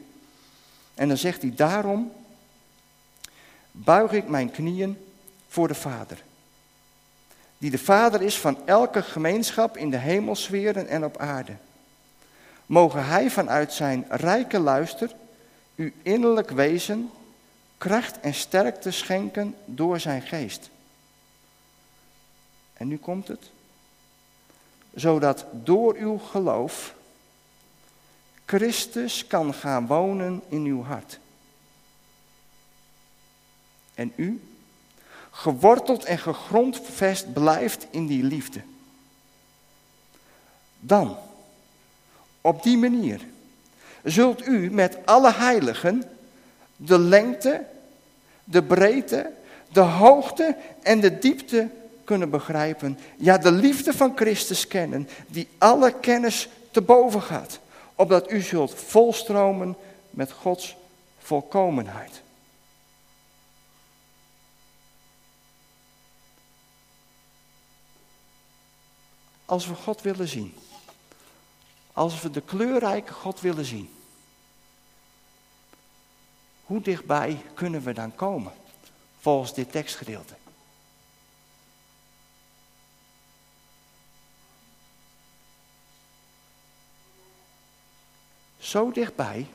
En 0.94 1.08
dan 1.08 1.18
zegt 1.18 1.42
hij, 1.42 1.54
daarom 1.56 2.12
buig 3.72 4.12
ik 4.12 4.28
mijn 4.28 4.52
knieën 4.52 4.98
voor 5.56 5.68
de 5.68 5.76
Vader. 5.76 6.24
Die 7.58 7.72
de 7.72 7.78
Vader 7.78 8.22
is 8.22 8.38
van 8.38 8.68
elke 8.68 9.02
gemeenschap 9.02 9.78
in 9.78 9.90
de 9.90 9.98
hemelsferen 9.98 10.88
en 10.88 11.06
op 11.06 11.18
aarde. 11.18 11.56
Mogen 12.66 13.06
Hij 13.06 13.30
vanuit 13.30 13.74
zijn 13.74 14.06
rijke 14.10 14.60
luister 14.60 15.16
u 15.76 15.94
innerlijk 16.02 16.50
wezen, 16.50 17.12
kracht 17.78 18.20
en 18.20 18.34
sterkte 18.34 18.92
schenken 18.92 19.56
door 19.66 20.00
zijn 20.00 20.22
geest. 20.22 20.70
En 22.74 22.88
nu 22.88 22.98
komt 22.98 23.28
het. 23.28 23.52
Zodat 24.94 25.46
door 25.52 25.96
uw 25.96 26.18
geloof 26.18 26.96
Christus 28.46 29.28
kan 29.28 29.54
gaan 29.54 29.88
wonen 29.88 30.42
in 30.48 30.66
uw 30.66 30.84
hart. 30.84 31.20
En 33.94 34.14
u, 34.16 34.55
geworteld 35.36 36.04
en 36.04 36.18
gegrondvest 36.18 37.34
blijft 37.34 37.88
in 37.90 38.08
die 38.08 38.24
liefde. 38.24 38.62
Dan, 40.80 41.18
op 42.42 42.64
die 42.64 42.78
manier, 42.78 43.22
zult 44.04 44.48
u 44.48 44.72
met 44.72 44.98
alle 45.06 45.34
heiligen 45.34 46.04
de 46.76 47.00
lengte, 47.00 47.66
de 48.44 48.64
breedte, 48.64 49.32
de 49.72 49.80
hoogte 49.80 50.56
en 50.82 51.00
de 51.00 51.20
diepte 51.20 51.70
kunnen 52.04 52.30
begrijpen. 52.30 53.00
Ja, 53.18 53.38
de 53.38 53.52
liefde 53.52 53.94
van 53.94 54.12
Christus 54.16 54.68
kennen, 54.68 55.10
die 55.28 55.48
alle 55.58 55.94
kennis 56.00 56.50
te 56.72 56.82
boven 56.82 57.22
gaat 57.22 57.60
opdat 57.96 58.32
u 58.32 58.42
zult 58.42 58.74
volstromen 58.74 59.76
met 60.10 60.32
Gods 60.32 60.76
volkomenheid. 61.20 62.22
Als 69.46 69.68
we 69.68 69.76
God 69.76 70.02
willen 70.02 70.28
zien, 70.28 70.54
als 71.94 72.22
we 72.22 72.32
de 72.32 72.42
kleurrijke 72.42 73.14
God 73.14 73.42
willen 73.42 73.66
zien, 73.66 73.90
hoe 76.66 76.82
dichtbij 76.82 77.42
kunnen 77.54 77.84
we 77.84 77.94
dan 77.94 78.16
komen 78.16 78.54
volgens 79.20 79.54
dit 79.54 79.72
tekstgedeelte? 79.72 80.36
zo 88.66 88.92
dichtbij 88.92 89.48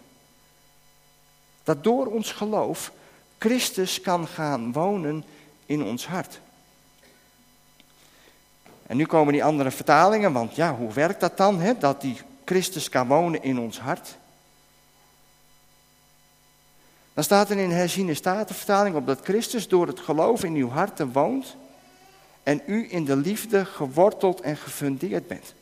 dat 1.62 1.84
door 1.84 2.06
ons 2.06 2.32
geloof 2.32 2.92
Christus 3.38 4.00
kan 4.00 4.26
gaan 4.26 4.72
wonen 4.72 5.24
in 5.66 5.82
ons 5.82 6.06
hart. 6.06 6.40
En 8.90 8.96
nu 8.96 9.06
komen 9.06 9.32
die 9.32 9.44
andere 9.44 9.70
vertalingen, 9.70 10.32
want 10.32 10.54
ja, 10.54 10.74
hoe 10.74 10.92
werkt 10.92 11.20
dat 11.20 11.36
dan, 11.36 11.60
hè, 11.60 11.78
dat 11.78 12.00
die 12.00 12.20
Christus 12.44 12.88
kan 12.88 13.06
wonen 13.06 13.42
in 13.42 13.58
ons 13.58 13.80
hart? 13.80 14.16
Dan 17.14 17.24
staat 17.24 17.50
er 17.50 17.58
in 17.58 17.70
herziene 17.70 18.14
statenvertaling 18.14 18.96
op 18.96 19.06
dat 19.06 19.20
Christus 19.22 19.68
door 19.68 19.86
het 19.86 20.00
geloof 20.00 20.44
in 20.44 20.54
uw 20.54 20.68
harten 20.68 21.12
woont 21.12 21.56
en 22.42 22.62
u 22.66 22.86
in 22.92 23.04
de 23.04 23.16
liefde 23.16 23.64
geworteld 23.64 24.40
en 24.40 24.56
gefundeerd 24.56 25.28
bent. 25.28 25.54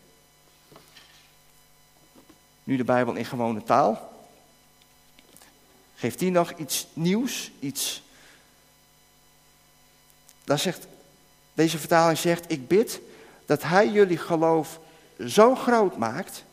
Nu 2.65 2.77
de 2.77 2.85
Bijbel 2.85 3.15
in 3.15 3.25
gewone 3.25 3.63
taal. 3.63 4.13
Geeft 5.95 6.19
die 6.19 6.31
nog 6.31 6.53
iets 6.53 6.87
nieuws, 6.93 7.51
iets. 7.61 8.03
Daar 10.45 10.59
zegt, 10.59 10.87
deze 11.55 11.79
vertaling 11.79 12.19
zegt, 12.19 12.51
ik 12.51 12.69
bid 12.69 13.01
dat 13.49 13.63
Hij 13.63 13.89
jullie 13.89 14.19
geloof 14.19 14.81
zo 15.27 15.55
groot 15.55 15.97
maakt 15.97 16.45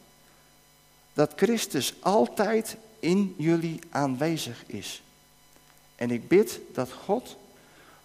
dat 1.13 1.33
Christus 1.35 1.93
altijd 1.99 2.77
in 2.99 3.35
jullie 3.37 3.79
aanwezig 3.89 4.63
is. 4.65 5.01
En 5.95 6.11
ik 6.11 6.27
bid 6.27 6.59
dat 6.73 6.91
God 6.91 7.37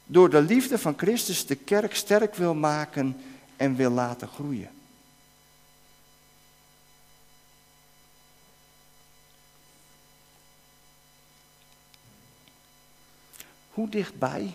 door 0.07 0.31
de 0.31 0.43
liefde 0.43 0.79
van 0.79 0.95
Christus 0.97 1.47
de 1.47 1.55
kerk 1.55 1.95
sterk 1.95 2.35
wil 2.35 2.55
maken 2.55 3.21
en 3.57 3.77
wil 3.77 3.91
laten 3.91 4.29
groeien. 4.29 4.71
Hoe 13.71 13.89
dichtbij 13.89 14.55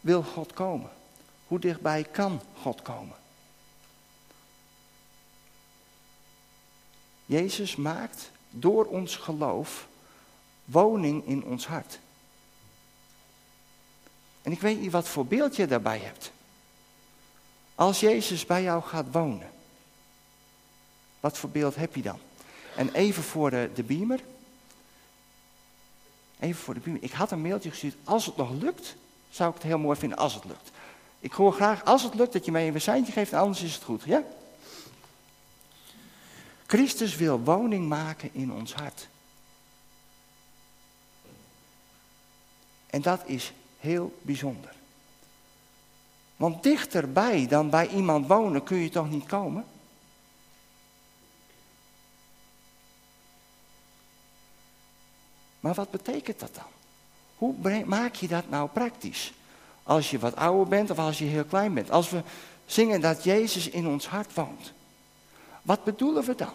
wil 0.00 0.22
God 0.22 0.52
komen? 0.52 0.99
Hoe 1.50 1.58
dichtbij 1.58 2.04
kan 2.04 2.40
God 2.62 2.82
komen? 2.82 3.16
Jezus 7.26 7.76
maakt 7.76 8.30
door 8.50 8.84
ons 8.84 9.16
geloof 9.16 9.88
woning 10.64 11.26
in 11.26 11.44
ons 11.44 11.66
hart. 11.66 11.98
En 14.42 14.52
ik 14.52 14.60
weet 14.60 14.80
niet 14.80 14.90
wat 14.90 15.08
voor 15.08 15.26
beeld 15.26 15.56
je 15.56 15.66
daarbij 15.66 15.98
hebt. 15.98 16.32
Als 17.74 18.00
Jezus 18.00 18.46
bij 18.46 18.62
jou 18.62 18.82
gaat 18.82 19.12
wonen, 19.12 19.50
wat 21.20 21.38
voor 21.38 21.50
beeld 21.50 21.74
heb 21.74 21.94
je 21.94 22.02
dan? 22.02 22.18
En 22.76 22.92
even 22.92 23.22
voor 23.22 23.50
de, 23.50 23.70
de 23.74 23.82
beamer. 23.82 24.20
Even 26.38 26.62
voor 26.62 26.74
de 26.74 26.80
beamer. 26.80 27.02
Ik 27.02 27.12
had 27.12 27.30
een 27.30 27.42
mailtje 27.42 27.70
gestuurd. 27.70 27.96
Als 28.04 28.26
het 28.26 28.36
nog 28.36 28.50
lukt, 28.50 28.96
zou 29.30 29.48
ik 29.48 29.54
het 29.54 29.64
heel 29.64 29.78
mooi 29.78 29.98
vinden 29.98 30.18
als 30.18 30.34
het 30.34 30.44
lukt. 30.44 30.70
Ik 31.20 31.32
hoor 31.32 31.52
graag, 31.52 31.84
als 31.84 32.02
het 32.02 32.14
lukt, 32.14 32.32
dat 32.32 32.44
je 32.44 32.50
mij 32.50 32.68
een 32.68 32.80
seintje 32.80 33.12
geeft, 33.12 33.32
anders 33.32 33.62
is 33.62 33.74
het 33.74 33.82
goed. 33.82 34.02
Ja? 34.02 34.22
Christus 36.66 37.16
wil 37.16 37.40
woning 37.40 37.88
maken 37.88 38.30
in 38.32 38.52
ons 38.52 38.74
hart. 38.74 39.08
En 42.86 43.02
dat 43.02 43.22
is 43.24 43.52
heel 43.78 44.18
bijzonder. 44.22 44.74
Want 46.36 46.62
dichterbij 46.62 47.46
dan 47.46 47.70
bij 47.70 47.88
iemand 47.88 48.26
wonen 48.26 48.62
kun 48.62 48.76
je 48.76 48.88
toch 48.88 49.10
niet 49.10 49.26
komen? 49.26 49.64
Maar 55.60 55.74
wat 55.74 55.90
betekent 55.90 56.40
dat 56.40 56.54
dan? 56.54 56.64
Hoe 57.36 57.84
maak 57.84 58.14
je 58.14 58.28
dat 58.28 58.48
nou 58.48 58.68
praktisch? 58.68 59.32
Als 59.90 60.10
je 60.10 60.18
wat 60.18 60.36
ouder 60.36 60.68
bent 60.68 60.90
of 60.90 60.98
als 60.98 61.18
je 61.18 61.24
heel 61.24 61.44
klein 61.44 61.74
bent. 61.74 61.90
Als 61.90 62.10
we 62.10 62.22
zingen 62.66 63.00
dat 63.00 63.24
Jezus 63.24 63.68
in 63.68 63.86
ons 63.86 64.06
hart 64.06 64.34
woont. 64.34 64.72
Wat 65.62 65.84
bedoelen 65.84 66.24
we 66.24 66.34
dan? 66.34 66.52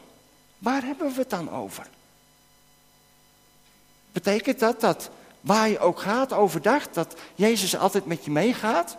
Waar 0.58 0.84
hebben 0.84 1.14
we 1.14 1.20
het 1.20 1.30
dan 1.30 1.52
over? 1.52 1.88
Betekent 4.12 4.60
dat 4.60 4.82
dat 4.82 5.10
waar 5.42 5.70
je 5.70 5.80
ook 5.80 6.00
gaat 6.00 6.34
overdag, 6.34 6.90
dat 6.90 7.16
Jezus 7.36 7.78
altijd 7.78 8.06
met 8.06 8.26
je 8.26 8.32
meegaat? 8.32 8.98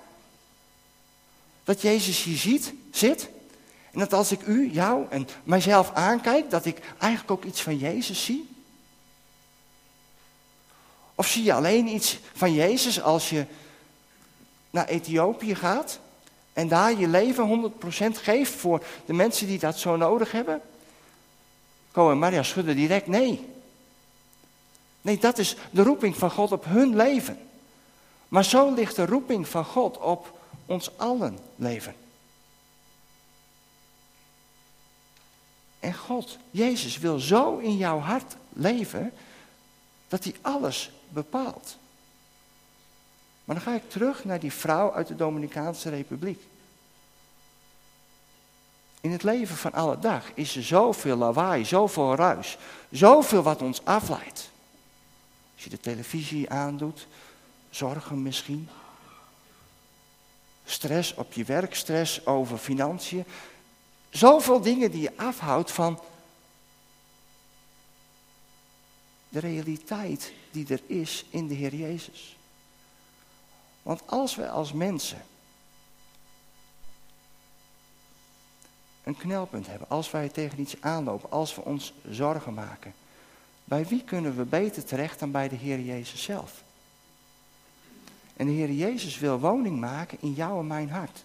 Dat 1.64 1.82
Jezus 1.82 2.24
je 2.24 2.36
ziet, 2.36 2.74
zit? 2.90 3.28
En 3.92 3.98
dat 3.98 4.12
als 4.12 4.32
ik 4.32 4.46
u, 4.46 4.70
jou 4.72 5.06
en 5.10 5.28
mijzelf 5.44 5.92
aankijk, 5.92 6.50
dat 6.50 6.64
ik 6.64 6.78
eigenlijk 6.98 7.30
ook 7.30 7.44
iets 7.44 7.62
van 7.62 7.78
Jezus 7.78 8.24
zie? 8.24 8.48
Of 11.14 11.26
zie 11.26 11.44
je 11.44 11.52
alleen 11.52 11.86
iets 11.86 12.18
van 12.34 12.52
Jezus 12.52 13.02
als 13.02 13.30
je 13.30 13.46
naar 14.76 14.88
Ethiopië 14.88 15.54
gaat 15.54 15.98
en 16.52 16.68
daar 16.68 16.98
je 16.98 17.08
leven 17.08 17.72
100% 17.80 18.06
geeft 18.12 18.52
voor 18.52 18.84
de 19.06 19.12
mensen 19.12 19.46
die 19.46 19.58
dat 19.58 19.78
zo 19.78 19.96
nodig 19.96 20.32
hebben? 20.32 20.60
Ko 21.92 22.10
en 22.10 22.18
Maria 22.18 22.42
schudden 22.42 22.76
direct 22.76 23.06
nee. 23.06 23.48
Nee, 25.00 25.18
dat 25.18 25.38
is 25.38 25.56
de 25.70 25.82
roeping 25.82 26.16
van 26.16 26.30
God 26.30 26.52
op 26.52 26.64
hun 26.64 26.96
leven. 26.96 27.38
Maar 28.28 28.44
zo 28.44 28.74
ligt 28.74 28.96
de 28.96 29.06
roeping 29.06 29.48
van 29.48 29.64
God 29.64 29.98
op 29.98 30.38
ons 30.66 30.90
allen 30.98 31.38
leven. 31.56 31.94
En 35.80 35.94
God, 35.94 36.38
Jezus, 36.50 36.98
wil 36.98 37.18
zo 37.18 37.56
in 37.56 37.76
jouw 37.76 37.98
hart 37.98 38.36
leven 38.52 39.12
dat 40.08 40.24
hij 40.24 40.34
alles 40.40 40.90
bepaalt. 41.08 41.76
Maar 43.46 43.56
dan 43.56 43.64
ga 43.64 43.74
ik 43.74 43.90
terug 43.90 44.24
naar 44.24 44.40
die 44.40 44.52
vrouw 44.52 44.92
uit 44.92 45.06
de 45.06 45.16
Dominicaanse 45.16 45.90
Republiek. 45.90 46.42
In 49.00 49.12
het 49.12 49.22
leven 49.22 49.56
van 49.56 49.72
alle 49.72 49.98
dag 49.98 50.30
is 50.34 50.56
er 50.56 50.62
zoveel 50.62 51.16
lawaai, 51.16 51.64
zoveel 51.64 52.14
ruis, 52.14 52.58
zoveel 52.90 53.42
wat 53.42 53.62
ons 53.62 53.84
afleidt. 53.84 54.50
Als 55.54 55.64
je 55.64 55.70
de 55.70 55.80
televisie 55.80 56.50
aandoet, 56.50 57.06
zorgen 57.70 58.22
misschien. 58.22 58.68
Stress 60.64 61.14
op 61.14 61.32
je 61.32 61.44
werk, 61.44 61.74
stress 61.74 62.26
over 62.26 62.58
financiën. 62.58 63.24
Zoveel 64.10 64.60
dingen 64.60 64.90
die 64.90 65.00
je 65.00 65.16
afhoudt 65.16 65.72
van 65.72 66.00
de 69.28 69.38
realiteit 69.38 70.32
die 70.50 70.66
er 70.68 70.80
is 70.86 71.24
in 71.30 71.46
de 71.46 71.54
Heer 71.54 71.74
Jezus. 71.74 72.35
Want 73.86 74.02
als 74.06 74.34
we 74.34 74.48
als 74.48 74.72
mensen 74.72 75.24
een 79.02 79.16
knelpunt 79.16 79.66
hebben, 79.66 79.88
als 79.88 80.10
wij 80.10 80.28
tegen 80.28 80.60
iets 80.60 80.80
aanlopen, 80.80 81.30
als 81.30 81.54
we 81.54 81.64
ons 81.64 81.92
zorgen 82.10 82.54
maken, 82.54 82.94
bij 83.64 83.86
wie 83.86 84.04
kunnen 84.04 84.36
we 84.36 84.44
beter 84.44 84.84
terecht 84.84 85.18
dan 85.18 85.30
bij 85.30 85.48
de 85.48 85.56
Heer 85.56 85.80
Jezus 85.80 86.22
zelf? 86.22 86.62
En 88.36 88.46
de 88.46 88.52
Heer 88.52 88.72
Jezus 88.72 89.18
wil 89.18 89.38
woning 89.38 89.80
maken 89.80 90.18
in 90.20 90.32
jou 90.32 90.60
en 90.60 90.66
mijn 90.66 90.90
hart. 90.90 91.24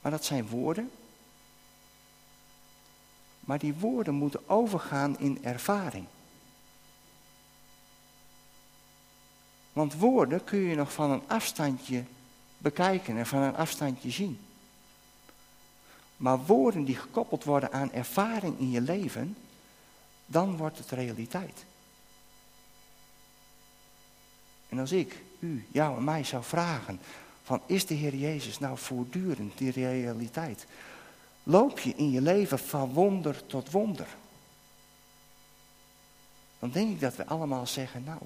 Maar 0.00 0.10
dat 0.10 0.24
zijn 0.24 0.48
woorden. 0.48 0.90
Maar 3.40 3.58
die 3.58 3.74
woorden 3.74 4.14
moeten 4.14 4.48
overgaan 4.48 5.18
in 5.18 5.44
ervaring. 5.44 6.06
Want 9.72 9.94
woorden 9.94 10.44
kun 10.44 10.58
je 10.58 10.74
nog 10.74 10.92
van 10.92 11.10
een 11.10 11.22
afstandje 11.26 12.04
bekijken 12.58 13.16
en 13.16 13.26
van 13.26 13.42
een 13.42 13.56
afstandje 13.56 14.10
zien. 14.10 14.38
Maar 16.16 16.44
woorden 16.44 16.84
die 16.84 16.96
gekoppeld 16.96 17.44
worden 17.44 17.72
aan 17.72 17.92
ervaring 17.92 18.58
in 18.58 18.70
je 18.70 18.80
leven, 18.80 19.36
dan 20.26 20.56
wordt 20.56 20.78
het 20.78 20.90
realiteit. 20.90 21.64
En 24.68 24.78
als 24.78 24.92
ik 24.92 25.22
u, 25.38 25.66
jou 25.70 25.96
en 25.96 26.04
mij 26.04 26.24
zou 26.24 26.44
vragen, 26.44 27.00
van 27.42 27.60
is 27.66 27.86
de 27.86 27.94
Heer 27.94 28.14
Jezus 28.14 28.58
nou 28.58 28.78
voortdurend 28.78 29.58
die 29.58 29.70
realiteit? 29.70 30.66
Loop 31.42 31.78
je 31.78 31.94
in 31.96 32.10
je 32.10 32.20
leven 32.20 32.58
van 32.58 32.92
wonder 32.92 33.46
tot 33.46 33.70
wonder? 33.70 34.06
Dan 36.58 36.70
denk 36.70 36.90
ik 36.90 37.00
dat 37.00 37.16
we 37.16 37.26
allemaal 37.26 37.66
zeggen, 37.66 38.04
nou, 38.04 38.20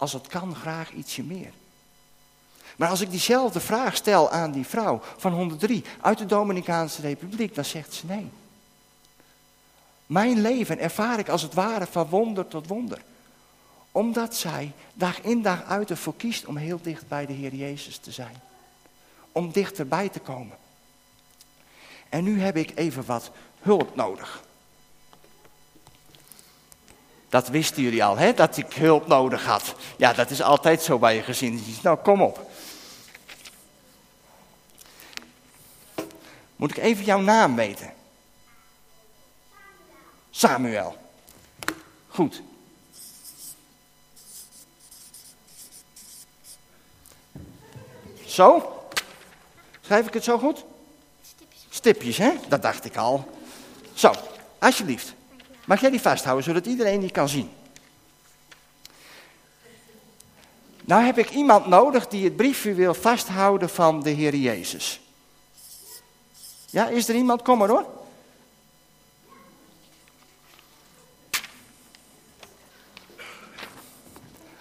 als 0.00 0.12
het 0.12 0.26
kan, 0.26 0.54
graag 0.54 0.92
ietsje 0.92 1.22
meer. 1.22 1.52
Maar 2.76 2.88
als 2.88 3.00
ik 3.00 3.10
diezelfde 3.10 3.60
vraag 3.60 3.96
stel 3.96 4.30
aan 4.30 4.50
die 4.50 4.66
vrouw 4.66 5.00
van 5.16 5.32
103 5.32 5.84
uit 6.00 6.18
de 6.18 6.26
Dominicaanse 6.26 7.00
Republiek, 7.00 7.54
dan 7.54 7.64
zegt 7.64 7.94
ze 7.94 8.06
nee. 8.06 8.30
Mijn 10.06 10.40
leven 10.40 10.78
ervaar 10.78 11.18
ik 11.18 11.28
als 11.28 11.42
het 11.42 11.54
ware 11.54 11.86
van 11.86 12.08
wonder 12.08 12.48
tot 12.48 12.66
wonder. 12.66 13.02
Omdat 13.92 14.36
zij 14.36 14.72
dag 14.94 15.20
in 15.20 15.42
dag 15.42 15.64
uit 15.64 15.90
ervoor 15.90 16.16
kiest 16.16 16.46
om 16.46 16.56
heel 16.56 16.78
dicht 16.82 17.08
bij 17.08 17.26
de 17.26 17.32
Heer 17.32 17.54
Jezus 17.54 17.96
te 17.96 18.12
zijn. 18.12 18.40
Om 19.32 19.52
dichterbij 19.52 20.08
te 20.08 20.18
komen. 20.18 20.56
En 22.08 22.24
nu 22.24 22.40
heb 22.40 22.56
ik 22.56 22.72
even 22.74 23.04
wat 23.06 23.30
hulp 23.60 23.96
nodig. 23.96 24.42
Dat 27.30 27.48
wisten 27.48 27.82
jullie 27.82 28.04
al, 28.04 28.16
hè? 28.16 28.34
dat 28.34 28.56
ik 28.56 28.72
hulp 28.72 29.06
nodig 29.06 29.44
had. 29.44 29.74
Ja, 29.96 30.12
dat 30.12 30.30
is 30.30 30.42
altijd 30.42 30.82
zo 30.82 30.98
bij 30.98 31.14
je 31.14 31.22
gezin. 31.22 31.64
Nou, 31.82 31.98
kom 31.98 32.22
op. 32.22 32.50
Moet 36.56 36.70
ik 36.70 36.76
even 36.76 37.04
jouw 37.04 37.20
naam 37.20 37.54
weten? 37.56 37.92
Samuel. 40.30 40.96
Goed. 42.08 42.42
Zo? 48.26 48.72
Schrijf 49.80 50.06
ik 50.06 50.14
het 50.14 50.24
zo 50.24 50.38
goed? 50.38 50.64
Stipjes, 51.68 52.16
hè? 52.16 52.32
Dat 52.48 52.62
dacht 52.62 52.84
ik 52.84 52.96
al. 52.96 53.38
Zo, 53.94 54.12
alsjeblieft. 54.58 55.14
Mag 55.70 55.80
jij 55.80 55.90
die 55.90 56.00
vasthouden, 56.00 56.44
zodat 56.44 56.66
iedereen 56.66 57.00
die 57.00 57.10
kan 57.10 57.28
zien? 57.28 57.50
Nou 60.84 61.04
heb 61.04 61.18
ik 61.18 61.30
iemand 61.30 61.66
nodig 61.66 62.08
die 62.08 62.24
het 62.24 62.36
briefje 62.36 62.74
wil 62.74 62.94
vasthouden 62.94 63.68
van 63.68 64.02
de 64.02 64.10
Heer 64.10 64.34
Jezus. 64.34 65.00
Ja, 66.66 66.88
is 66.88 67.08
er 67.08 67.14
iemand? 67.14 67.42
Kom 67.42 67.58
maar 67.58 67.68
hoor. 67.68 67.86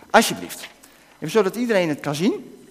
Alsjeblieft. 0.10 0.68
Even 1.16 1.32
zodat 1.32 1.56
iedereen 1.56 1.90
het 1.90 2.00
kan 2.00 2.16
zien. 2.16 2.64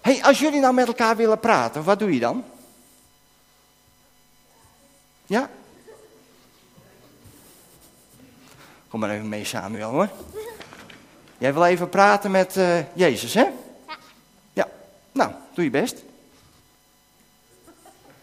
hey, 0.00 0.22
als 0.22 0.38
jullie 0.38 0.60
nou 0.60 0.74
met 0.74 0.86
elkaar 0.86 1.16
willen 1.16 1.40
praten, 1.40 1.84
wat 1.84 1.98
doe 1.98 2.14
je 2.14 2.20
dan? 2.20 2.44
Ja? 5.32 5.50
Kom 8.88 9.00
maar 9.00 9.10
even 9.10 9.28
mee, 9.28 9.44
Samuel 9.44 9.90
hoor. 9.90 10.08
Jij 11.38 11.54
wil 11.54 11.64
even 11.64 11.88
praten 11.88 12.30
met 12.30 12.56
uh, 12.56 12.94
Jezus, 12.94 13.34
hè? 13.34 13.42
Ja. 13.42 13.98
Ja, 14.52 14.68
nou, 15.12 15.32
doe 15.54 15.64
je 15.64 15.70
best. 15.70 16.02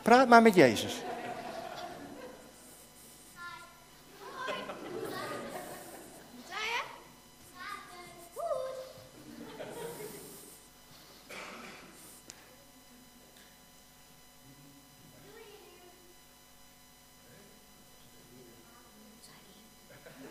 Praat 0.01 0.27
maar 0.27 0.41
met 0.41 0.55
Jezus. 0.55 1.01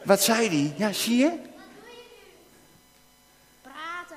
Wat 0.08 0.22
zei 0.22 0.48
hij? 0.48 0.74
Ja, 0.76 0.92
zie 0.92 1.16
je? 1.16 1.30
Praten. 3.62 4.16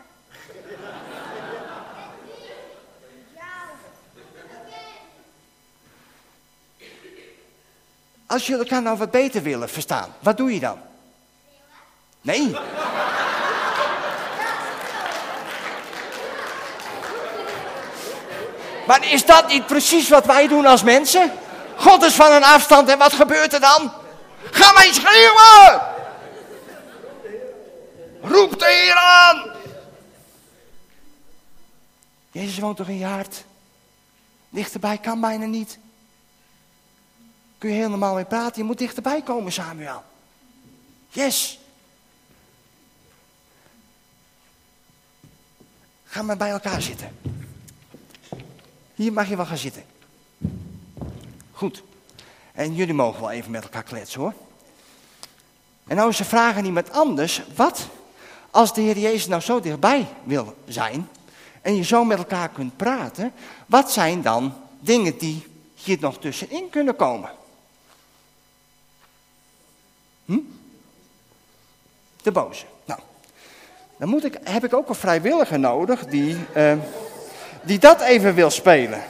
Als 8.26 8.48
jullie 8.48 8.64
elkaar 8.64 8.82
nou 8.82 8.98
wat 8.98 9.12
beter 9.12 9.44
willen 9.44 9.70
verstaan, 9.70 10.16
wat 10.20 10.38
doe 10.38 10.54
je 10.54 10.60
dan? 10.60 10.78
Nee. 12.22 12.56
Maar 18.88 19.12
is 19.12 19.26
dat 19.26 19.48
niet 19.48 19.66
precies 19.66 20.10
wat 20.10 20.26
wij 20.26 20.48
doen 20.48 20.66
als 20.66 20.84
mensen? 20.84 21.32
God 21.76 22.04
is 22.04 22.14
van 22.14 22.32
een 22.32 22.44
afstand 22.44 22.90
en 22.90 22.98
wat 22.98 23.14
gebeurt 23.14 23.54
er 23.54 23.60
dan? 23.60 24.01
Ga 24.44 24.72
maar 24.72 24.94
schreeuwen! 24.94 25.82
Roep 28.22 28.60
de 28.60 28.66
Heer 28.66 28.96
aan! 28.96 29.52
Jezus 32.32 32.60
woont 32.60 32.78
toch 32.78 32.88
in 32.88 32.98
je 32.98 33.06
hart? 33.06 33.44
Dichterbij 34.50 34.98
kan 34.98 35.22
bijna 35.22 35.46
niet. 35.46 35.80
Kun 37.58 37.70
je 37.70 37.76
helemaal 37.76 38.16
mee 38.16 38.26
praten? 38.26 38.62
Je 38.62 38.68
moet 38.68 38.78
dichterbij 38.78 39.22
komen, 39.22 39.52
Samuel. 39.52 40.04
Yes. 41.10 41.60
Ga 46.06 46.22
maar 46.22 46.38
bij 46.38 46.50
elkaar 46.50 46.82
zitten. 46.82 47.18
Hier 48.96 49.14
mag 49.14 49.30
je 49.30 49.36
wel 49.36 49.46
gaan 49.46 49.58
zitten. 49.58 49.86
Goed. 51.52 51.84
En 52.62 52.76
jullie 52.76 52.94
mogen 52.94 53.22
wel 53.22 53.32
even 53.32 53.52
met 53.52 53.64
elkaar 53.64 53.84
kletsen 53.84 54.22
hoor. 54.22 54.34
En 55.88 55.96
nou 55.96 56.14
vraag 56.14 56.56
aan 56.56 56.66
iemand 56.66 56.92
anders. 56.92 57.42
Wat 57.56 57.88
als 58.52 58.74
de 58.74 58.82
Heer 58.82 58.98
Jezus 58.98 59.28
nou 59.28 59.42
zo 59.42 59.60
dichtbij 59.60 60.08
wil 60.24 60.56
zijn. 60.66 61.10
En 61.62 61.76
je 61.76 61.84
zo 61.84 62.04
met 62.04 62.18
elkaar 62.18 62.50
kunt 62.50 62.78
praten. 62.78 63.34
Wat 63.66 63.92
zijn 63.92 64.22
dan 64.22 64.54
dingen 64.80 65.18
die 65.18 65.48
hier 65.76 65.98
nog 66.00 66.20
tussenin 66.20 66.70
kunnen 66.70 66.96
komen? 66.96 67.30
Hm? 70.26 70.40
De 72.22 72.32
boze. 72.32 72.66
Nou, 72.86 73.00
dan 73.98 74.10
moet 74.10 74.26
ik, 74.26 74.38
heb 74.44 74.64
ik 74.64 74.74
ook 74.74 74.90
een 74.90 74.96
vrijwilliger 74.96 75.60
nodig 75.60 76.06
die, 76.06 76.38
uh, 76.56 76.74
die 77.62 77.80
dat 77.80 78.02
even 78.02 78.34
wil 78.34 78.50
spelen. 78.50 79.04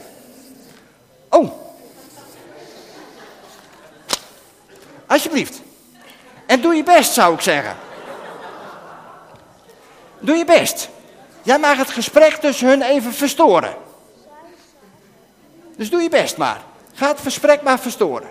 Oh. 1.28 1.61
Alsjeblieft. 5.12 5.60
En 6.46 6.60
doe 6.60 6.74
je 6.74 6.82
best, 6.82 7.12
zou 7.12 7.34
ik 7.34 7.40
zeggen. 7.40 7.76
Doe 10.20 10.36
je 10.36 10.44
best. 10.44 10.88
Jij 11.42 11.58
mag 11.58 11.76
het 11.76 11.90
gesprek 11.90 12.34
tussen 12.34 12.68
hun 12.68 12.82
even 12.82 13.14
verstoren. 13.14 13.74
Dus 15.76 15.90
doe 15.90 16.02
je 16.02 16.08
best 16.08 16.36
maar. 16.36 16.60
Ga 16.94 17.08
het 17.08 17.20
gesprek 17.20 17.62
maar 17.62 17.78
verstoren. 17.78 18.30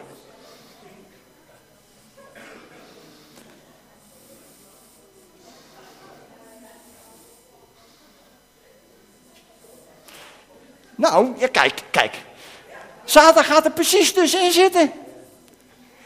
Nou, 10.95 11.33
ja, 11.37 11.47
kijk, 11.47 11.83
kijk. 11.91 12.15
Satan 13.05 13.43
gaat 13.43 13.65
er 13.65 13.71
precies 13.71 14.13
tussenin 14.13 14.51
zitten. 14.51 14.91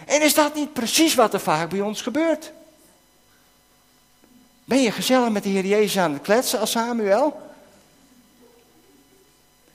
En 0.06 0.22
is 0.22 0.34
dat 0.34 0.56
niet 0.56 0.74
precies 0.74 1.16
wat 1.16 1.34
er 1.34 1.40
vaak 1.40 1.70
bij 1.70 1.82
ons 1.82 2.02
gebeurt? 2.02 2.52
Ben 4.64 4.82
je 4.82 4.92
gezellig 4.92 5.30
met 5.30 5.44
de 5.44 5.50
Heer 5.50 5.66
Jezus 5.66 5.98
aan 5.98 6.14
het 6.14 6.22
kletsen 6.22 6.60
als 6.60 6.72
Samuel? 6.72 7.42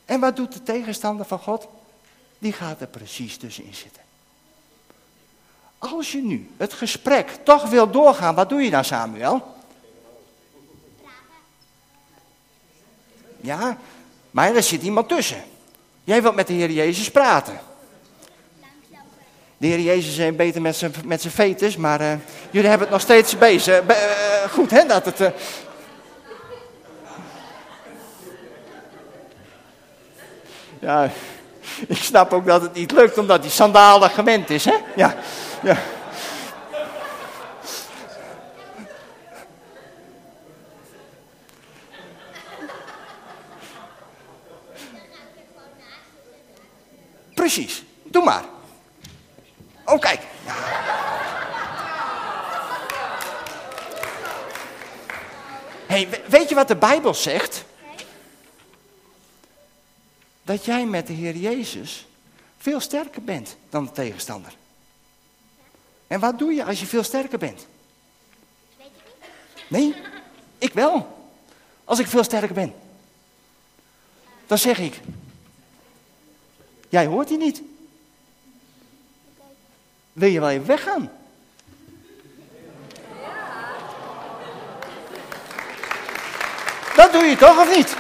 En 0.05 0.21
wat 0.21 0.37
doet 0.37 0.53
de 0.53 0.63
tegenstander 0.63 1.27
van 1.27 1.39
God? 1.39 1.69
Die 2.39 2.53
gaat 2.53 2.81
er 2.81 2.87
precies 2.87 3.37
tussenin 3.37 3.75
zitten. 3.75 4.03
Als 5.79 6.13
je 6.13 6.23
nu 6.23 6.51
het 6.57 6.73
gesprek 6.73 7.39
toch 7.45 7.69
wil 7.69 7.91
doorgaan, 7.91 8.35
wat 8.35 8.49
doe 8.49 8.63
je 8.63 8.71
dan 8.71 8.85
Samuel? 8.85 9.55
Ja, 13.41 13.79
maar 14.31 14.55
er 14.55 14.63
zit 14.63 14.83
iemand 14.83 15.09
tussen. 15.09 15.43
Jij 16.05 16.23
wilt 16.23 16.35
met 16.35 16.47
de 16.47 16.53
Heer 16.53 16.71
Jezus 16.71 17.11
praten. 17.11 17.61
De 19.61 19.67
Heer 19.67 19.81
Jezus 19.81 20.19
is 20.19 20.37
beter 20.37 20.61
met 20.61 20.77
zijn, 20.77 20.93
met 21.05 21.21
zijn 21.21 21.33
fetus, 21.33 21.77
maar 21.77 22.01
uh, 22.01 22.13
jullie 22.51 22.69
hebben 22.69 22.87
het 22.87 22.97
nog 22.97 23.01
steeds 23.01 23.39
bezig. 23.39 23.87
Be 23.87 23.93
uh, 24.45 24.53
goed, 24.53 24.71
hè, 24.71 24.87
dat 24.87 25.05
het... 25.05 25.21
Uh... 25.21 25.29
Ja, 30.79 31.11
ik 31.89 31.97
snap 31.97 32.33
ook 32.33 32.47
dat 32.47 32.63
het 32.63 32.75
niet 32.75 32.91
lukt, 32.91 33.19
omdat 33.19 33.43
die 33.43 33.51
sandaal 33.51 34.01
gewend 34.01 34.51
is, 34.51 34.65
hè? 34.65 34.75
Ja, 34.97 35.15
ja. 35.63 35.77
Precies, 47.35 47.85
doe 48.05 48.25
maar. 48.25 48.59
Oh, 49.91 50.01
kijk. 50.01 50.21
Hey, 55.87 56.09
weet 56.29 56.49
je 56.49 56.55
wat 56.55 56.69
de 56.69 56.77
Bijbel 56.77 57.15
zegt? 57.15 57.65
Dat 60.43 60.65
jij 60.65 60.87
met 60.87 61.07
de 61.07 61.13
Heer 61.13 61.37
Jezus 61.37 62.07
veel 62.59 62.81
sterker 62.81 63.23
bent 63.23 63.57
dan 63.69 63.85
de 63.85 63.93
tegenstander. 63.93 64.53
En 66.07 66.21
wat 66.21 66.39
doe 66.39 66.53
je 66.53 66.65
als 66.65 66.81
je 66.81 66.87
veel 66.87 67.03
sterker 67.03 67.39
bent? 67.39 67.67
Nee, 69.69 69.95
ik 70.59 70.73
wel. 70.73 71.29
Als 71.85 71.99
ik 71.99 72.07
veel 72.07 72.25
sterker 72.25 72.55
ben. 72.55 72.75
Dan 74.47 74.59
zeg 74.59 74.79
ik, 74.79 75.01
jij 76.89 77.07
hoort 77.07 77.29
die 77.29 77.39
niet. 77.39 77.63
Wil 80.13 80.29
je 80.29 80.41
wel 80.41 80.51
even 80.51 80.67
weggaan? 80.67 81.11
Dat 86.97 87.13
doe 87.13 87.23
je 87.23 87.37
toch 87.37 87.59
of 87.59 87.77
niet? 87.77 87.97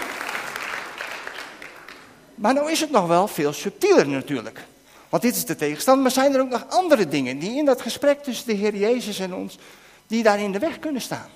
Maar 2.35 2.55
nou 2.55 2.71
is 2.71 2.81
het 2.81 2.91
nog 2.91 3.07
wel 3.07 3.29
veel 3.29 3.53
subtieler 3.53 4.09
natuurlijk. 4.09 4.65
Want 5.09 5.23
dit 5.23 5.37
is 5.37 5.45
de 5.45 5.57
tegenstand, 5.57 6.03
maar 6.03 6.11
zijn 6.11 6.35
er 6.35 6.41
ook 6.41 6.49
nog 6.49 6.65
andere 6.69 7.09
dingen 7.09 7.39
die 7.39 7.57
in 7.57 7.65
dat 7.65 7.81
gesprek 7.81 8.23
tussen 8.23 8.47
de 8.47 8.53
Heer 8.53 8.77
Jezus 8.77 9.19
en 9.19 9.35
ons, 9.35 9.59
die 10.07 10.23
daar 10.23 10.41
in 10.41 10.53
de 10.53 10.59
weg 10.59 10.79
kunnen 10.79 11.01
staan? 11.01 11.31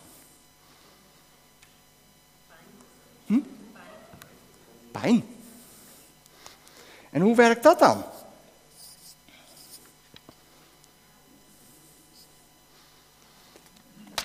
pijn. 5.01 5.25
En 7.11 7.21
hoe 7.21 7.37
werkt 7.37 7.63
dat 7.63 7.79
dan? 7.79 8.05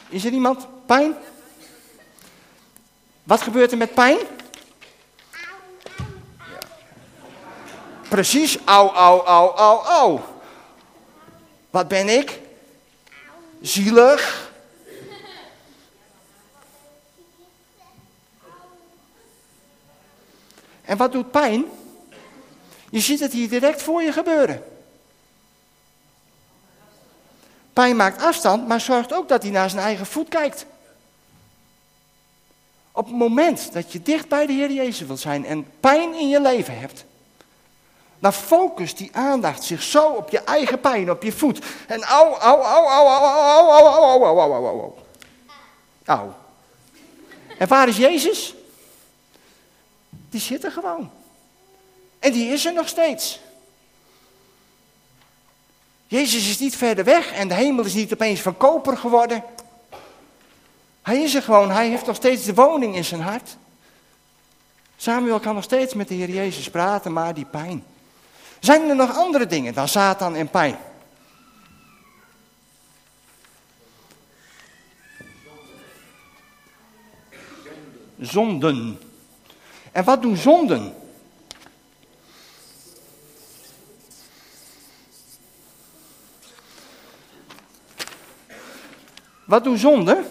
Is 0.09 0.25
er 0.25 0.31
iemand 0.31 0.67
pijn? 0.85 1.15
Wat 3.23 3.41
gebeurt 3.41 3.71
er 3.71 3.77
met 3.77 3.93
pijn? 3.93 4.17
Precies, 8.09 8.57
au, 8.65 8.89
au, 8.89 9.25
au, 9.25 9.55
au, 9.55 9.85
au. 9.85 10.19
Wat 11.69 11.87
ben 11.87 12.09
ik? 12.09 12.39
Zielig. 13.61 14.51
En 20.81 20.97
wat 20.97 21.11
doet 21.11 21.31
pijn? 21.31 21.65
Je 22.89 22.99
ziet 22.99 23.19
het 23.19 23.31
hier 23.31 23.49
direct 23.49 23.81
voor 23.81 24.01
je 24.01 24.11
gebeuren. 24.11 24.68
Pijn 27.79 27.95
maakt 27.95 28.21
afstand, 28.21 28.67
maar 28.67 28.81
zorgt 28.81 29.13
ook 29.13 29.27
dat 29.27 29.43
hij 29.43 29.51
naar 29.51 29.69
zijn 29.69 29.81
eigen 29.81 30.05
voet 30.05 30.29
kijkt. 30.29 30.65
Op 32.91 33.05
het 33.05 33.15
moment 33.15 33.73
dat 33.73 33.91
je 33.91 34.01
dicht 34.01 34.27
bij 34.27 34.45
de 34.45 34.53
Heer 34.53 34.71
Jezus 34.71 35.07
wilt 35.07 35.19
zijn 35.19 35.45
en 35.45 35.67
pijn 35.79 36.13
in 36.13 36.29
je 36.29 36.41
leven 36.41 36.79
hebt, 36.79 37.05
dan 38.19 38.33
focust 38.33 38.97
die 38.97 39.09
aandacht 39.13 39.63
zich 39.63 39.83
zo 39.83 40.07
op 40.07 40.29
je 40.29 40.39
eigen 40.39 40.79
pijn, 40.79 41.11
op 41.11 41.23
je 41.23 41.31
voet. 41.31 41.65
En 41.87 42.03
au, 42.03 42.33
au, 42.33 42.61
au, 42.61 42.85
au, 42.85 43.07
au, 43.07 43.27
au, 43.27 43.69
au, 43.69 43.85
au, 43.87 44.23
au, 44.23 44.25
au, 44.25 44.39
au, 44.39 44.53
au, 44.53 44.65
au. 44.65 44.97
Au. 46.05 46.31
En 47.57 47.67
waar 47.67 47.87
is 47.87 47.97
Jezus? 47.97 48.55
Die 50.09 50.41
zit 50.41 50.63
er 50.63 50.71
gewoon. 50.71 51.11
En 52.19 52.31
die 52.31 52.51
is 52.51 52.65
er 52.65 52.73
nog 52.73 52.87
steeds. 52.87 53.39
Jezus 56.09 56.49
is 56.49 56.59
niet 56.59 56.75
verder 56.75 57.03
weg 57.03 57.31
en 57.31 57.47
de 57.47 57.53
hemel 57.53 57.85
is 57.85 57.93
niet 57.93 58.13
opeens 58.13 58.41
van 58.41 58.57
koper 58.57 58.97
geworden. 58.97 59.43
Hij 61.01 61.21
is 61.21 61.35
er 61.35 61.41
gewoon, 61.41 61.71
hij 61.71 61.89
heeft 61.89 62.05
nog 62.05 62.15
steeds 62.15 62.45
de 62.45 62.53
woning 62.53 62.95
in 62.95 63.05
zijn 63.05 63.21
hart. 63.21 63.57
Samuel 64.97 65.39
kan 65.39 65.55
nog 65.55 65.63
steeds 65.63 65.93
met 65.93 66.07
de 66.07 66.13
Heer 66.13 66.29
Jezus 66.29 66.69
praten, 66.69 67.13
maar 67.13 67.33
die 67.33 67.45
pijn. 67.45 67.83
Zijn 68.59 68.89
er 68.89 68.95
nog 68.95 69.17
andere 69.17 69.45
dingen 69.45 69.73
dan 69.73 69.87
Satan 69.87 70.35
en 70.35 70.49
pijn? 70.49 70.77
Zonden. 78.19 78.99
En 79.91 80.03
wat 80.03 80.21
doen 80.21 80.37
zonden? 80.37 80.93
Wat 89.49 89.63
doen 89.63 89.77
zonden? 89.77 90.25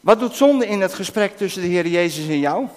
Wat 0.00 0.18
doet 0.18 0.36
zonde 0.36 0.66
in 0.66 0.80
het 0.80 0.94
gesprek 0.94 1.36
tussen 1.36 1.62
de 1.62 1.68
Heer 1.68 1.86
Jezus 1.86 2.28
en 2.28 2.38
jou? 2.38 2.68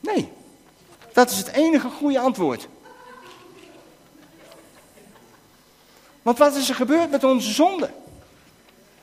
Nee, 0.00 0.28
dat 1.12 1.30
is 1.30 1.36
het 1.36 1.48
enige 1.48 1.88
goede 1.88 2.18
antwoord. 2.18 2.68
Want 6.22 6.38
wat 6.38 6.54
is 6.54 6.68
er 6.68 6.74
gebeurd 6.74 7.10
met 7.10 7.24
onze 7.24 7.52
zonde? 7.52 7.90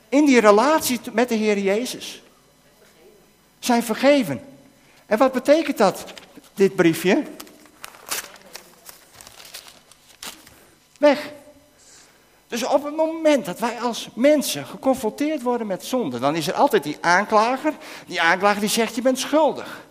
In 0.08 0.24
die 0.24 0.40
relatie 0.40 1.00
met 1.12 1.28
de 1.28 1.34
Heer 1.34 1.58
Jezus. 1.58 2.22
Zijn 3.58 3.82
vergeven. 3.82 4.44
En 5.06 5.18
wat 5.18 5.32
betekent 5.32 5.78
dat, 5.78 6.04
dit 6.54 6.74
briefje? 6.74 7.22
Weg. 10.98 11.38
Dus 12.50 12.64
op 12.64 12.84
het 12.84 12.96
moment 12.96 13.44
dat 13.44 13.58
wij 13.58 13.80
als 13.80 14.08
mensen 14.14 14.66
geconfronteerd 14.66 15.42
worden 15.42 15.66
met 15.66 15.84
zonde, 15.84 16.18
dan 16.18 16.34
is 16.34 16.48
er 16.48 16.54
altijd 16.54 16.82
die 16.82 16.98
aanklager. 17.00 17.72
Die 18.06 18.20
aanklager 18.20 18.60
die 18.60 18.68
zegt, 18.68 18.94
je 18.94 19.02
bent 19.02 19.18
schuldig. 19.18 19.86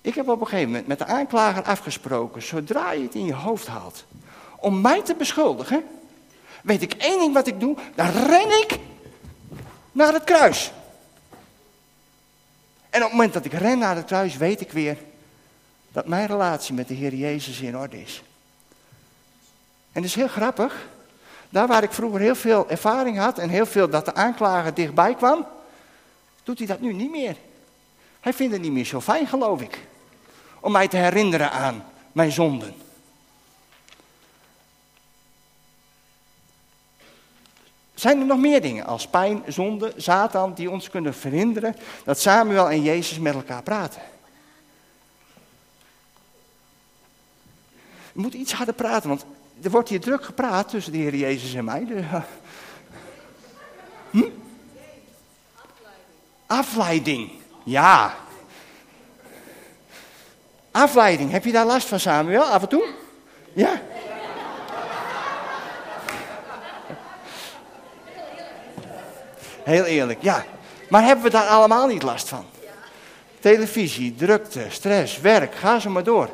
Ik 0.00 0.14
heb 0.14 0.28
op 0.28 0.40
een 0.40 0.46
gegeven 0.46 0.70
moment 0.70 0.86
met 0.86 0.98
de 0.98 1.04
aanklager 1.04 1.62
afgesproken, 1.62 2.42
zodra 2.42 2.92
je 2.92 3.02
het 3.02 3.14
in 3.14 3.24
je 3.24 3.34
hoofd 3.34 3.66
haalt, 3.66 4.04
om 4.56 4.80
mij 4.80 5.02
te 5.02 5.14
beschuldigen, 5.14 5.84
weet 6.62 6.82
ik 6.82 6.92
één 6.92 7.18
ding 7.18 7.34
wat 7.34 7.46
ik 7.46 7.60
doe, 7.60 7.76
dan 7.94 8.10
ren 8.10 8.60
ik 8.60 8.78
naar 9.92 10.12
het 10.12 10.24
kruis. 10.24 10.72
En 12.90 12.98
op 12.98 13.08
het 13.08 13.10
moment 13.10 13.32
dat 13.32 13.44
ik 13.44 13.52
ren 13.52 13.78
naar 13.78 13.96
het 13.96 14.06
kruis, 14.06 14.36
weet 14.36 14.60
ik 14.60 14.72
weer 14.72 14.98
dat 15.92 16.06
mijn 16.06 16.26
relatie 16.26 16.74
met 16.74 16.88
de 16.88 16.94
Heer 16.94 17.14
Jezus 17.14 17.60
in 17.60 17.78
orde 17.78 18.02
is. 18.02 18.22
En 19.92 20.02
dat 20.02 20.04
is 20.04 20.14
heel 20.14 20.28
grappig. 20.28 20.90
Daar 21.52 21.66
waar 21.66 21.82
ik 21.82 21.92
vroeger 21.92 22.20
heel 22.20 22.34
veel 22.34 22.68
ervaring 22.68 23.18
had 23.18 23.38
en 23.38 23.48
heel 23.48 23.66
veel 23.66 23.88
dat 23.88 24.04
de 24.04 24.14
aanklager 24.14 24.74
dichtbij 24.74 25.14
kwam, 25.14 25.46
doet 26.42 26.58
hij 26.58 26.66
dat 26.66 26.80
nu 26.80 26.92
niet 26.92 27.10
meer. 27.10 27.36
Hij 28.20 28.32
vindt 28.32 28.52
het 28.52 28.62
niet 28.62 28.72
meer 28.72 28.84
zo 28.84 29.00
fijn, 29.00 29.26
geloof 29.26 29.60
ik 29.60 29.78
om 30.60 30.72
mij 30.72 30.88
te 30.88 30.96
herinneren 30.96 31.50
aan 31.50 31.84
mijn 32.12 32.32
zonden. 32.32 32.74
Zijn 37.94 38.20
er 38.20 38.26
nog 38.26 38.38
meer 38.38 38.60
dingen 38.60 38.86
als 38.86 39.06
pijn, 39.06 39.42
zonde, 39.46 39.92
Satan 39.96 40.54
die 40.54 40.70
ons 40.70 40.90
kunnen 40.90 41.14
verhinderen 41.14 41.76
dat 42.04 42.20
Samuel 42.20 42.70
en 42.70 42.82
Jezus 42.82 43.18
met 43.18 43.34
elkaar 43.34 43.62
praten? 43.62 44.02
Je 48.12 48.20
moet 48.20 48.34
iets 48.34 48.52
harder 48.52 48.74
praten, 48.74 49.08
want 49.08 49.24
er 49.62 49.70
wordt 49.70 49.88
hier 49.88 50.00
druk 50.00 50.24
gepraat 50.24 50.68
tussen 50.68 50.92
de 50.92 50.98
Heer 50.98 51.14
Jezus 51.14 51.54
en 51.54 51.64
mij. 51.64 51.86
Hm? 54.10 54.28
Afleiding. 56.46 57.30
Ja, 57.64 58.14
Afleiding, 60.72 61.30
heb 61.30 61.44
je 61.44 61.52
daar 61.52 61.66
last 61.66 61.88
van 61.88 62.00
Samuel, 62.00 62.42
af 62.42 62.62
en 62.62 62.68
toe? 62.68 62.88
Ja? 63.52 63.80
Heel 69.62 69.84
eerlijk, 69.84 70.22
ja. 70.22 70.44
Maar 70.88 71.02
hebben 71.02 71.24
we 71.24 71.30
daar 71.30 71.46
allemaal 71.46 71.86
niet 71.86 72.02
last 72.02 72.28
van? 72.28 72.44
Televisie, 73.40 74.14
drukte, 74.14 74.66
stress, 74.68 75.20
werk, 75.20 75.54
ga 75.54 75.78
zo 75.78 75.90
maar 75.90 76.04
door. 76.04 76.30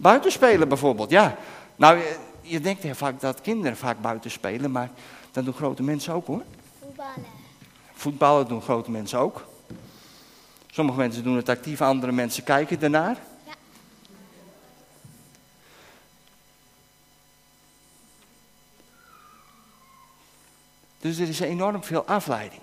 Buitenspelen 0.00 0.68
bijvoorbeeld, 0.68 1.10
ja. 1.10 1.36
Nou, 1.76 2.02
je, 2.40 2.60
denkt 2.60 2.82
heel 2.82 2.94
vaak 2.94 3.20
dat 3.20 3.40
kinderen 3.40 3.76
vaak 3.76 4.00
buiten 4.00 4.30
spelen, 4.30 4.70
maar 4.70 4.90
dat 5.30 5.44
doen 5.44 5.54
grote 5.54 5.82
mensen 5.82 6.12
ook 6.12 6.26
hoor. 6.26 6.42
Voetballen. 6.80 7.24
Voetballen 7.92 8.48
doen 8.48 8.62
grote 8.62 8.90
mensen 8.90 9.18
ook. 9.18 9.46
Sommige 10.70 10.98
mensen 10.98 11.22
doen 11.22 11.36
het 11.36 11.48
actief, 11.48 11.80
andere 11.80 12.12
mensen 12.12 12.44
kijken 12.44 12.82
ernaar. 12.82 13.16
Ja. 13.46 13.52
Dus 20.98 21.18
er 21.18 21.28
is 21.28 21.40
enorm 21.40 21.84
veel 21.84 22.04
afleiding. 22.04 22.62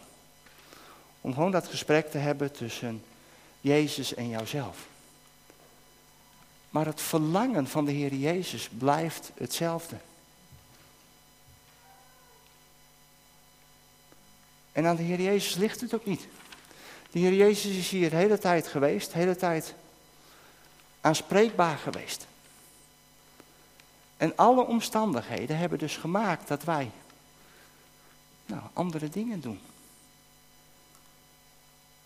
Om 1.22 1.34
gewoon 1.34 1.52
dat 1.52 1.68
gesprek 1.68 2.12
te 2.12 2.18
hebben 2.18 2.52
tussen 2.52 3.04
Jezus 3.62 4.14
en 4.14 4.30
jouzelf. 4.30 4.88
Maar 6.76 6.86
het 6.86 7.02
verlangen 7.02 7.68
van 7.68 7.86
de 7.86 7.92
Heer 7.92 8.14
Jezus 8.14 8.70
blijft 8.78 9.32
hetzelfde. 9.38 9.96
En 14.72 14.86
aan 14.86 14.96
de 14.96 15.04
Heer 15.04 15.22
Jezus 15.22 15.56
ligt 15.56 15.82
het 15.82 15.94
ook 15.94 16.06
niet. 16.06 16.28
De 17.12 17.20
Heer 17.20 17.34
Jezus 17.34 17.76
is 17.76 17.90
hier 17.90 18.10
de 18.10 18.16
hele 18.16 18.38
tijd 18.38 18.68
geweest, 18.68 19.12
de 19.12 19.18
hele 19.18 19.36
tijd 19.36 19.74
aanspreekbaar 21.02 21.78
geweest. 21.78 22.28
En 24.18 24.36
alle 24.36 24.66
omstandigheden 24.66 25.58
hebben 25.58 25.80
dus 25.80 25.98
gemaakt 25.98 26.48
dat 26.48 26.64
wij 26.64 26.92
nou, 28.46 28.62
andere 28.74 29.10
dingen 29.10 29.42
doen. 29.42 29.60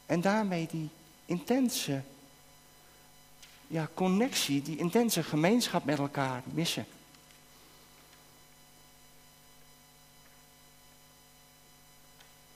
En 0.05 0.21
daarmee 0.21 0.67
die 0.71 0.89
intense 1.25 2.01
ja, 3.69 3.89
connectie, 3.93 4.61
die 4.61 4.77
intense 4.77 5.23
gemeenschap 5.23 5.85
met 5.85 5.97
elkaar 5.97 6.41
missen. 6.45 6.85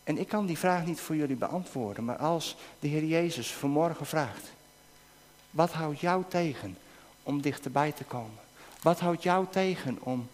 En 0.04 0.18
ik 0.18 0.28
kan 0.28 0.46
die 0.46 0.58
vraag 0.58 0.86
niet 0.86 1.00
voor 1.00 1.16
jullie 1.16 1.36
beantwoorden, 1.36 2.06
maar 2.06 2.18
als 2.18 2.56
de 2.80 2.88
Heer 2.88 3.06
Jezus 3.06 3.52
vanmorgen 3.52 4.06
vraagt, 4.06 4.52
wat 5.50 5.72
houdt 5.72 6.00
jou 6.00 6.24
tegen 6.28 6.78
om 7.24 7.42
dichterbij 7.42 7.92
te 7.92 8.04
komen? 8.04 8.40
Wat 8.82 9.00
houdt 9.00 9.24
jou 9.24 9.46
tegen 9.50 9.98
om 10.02 10.30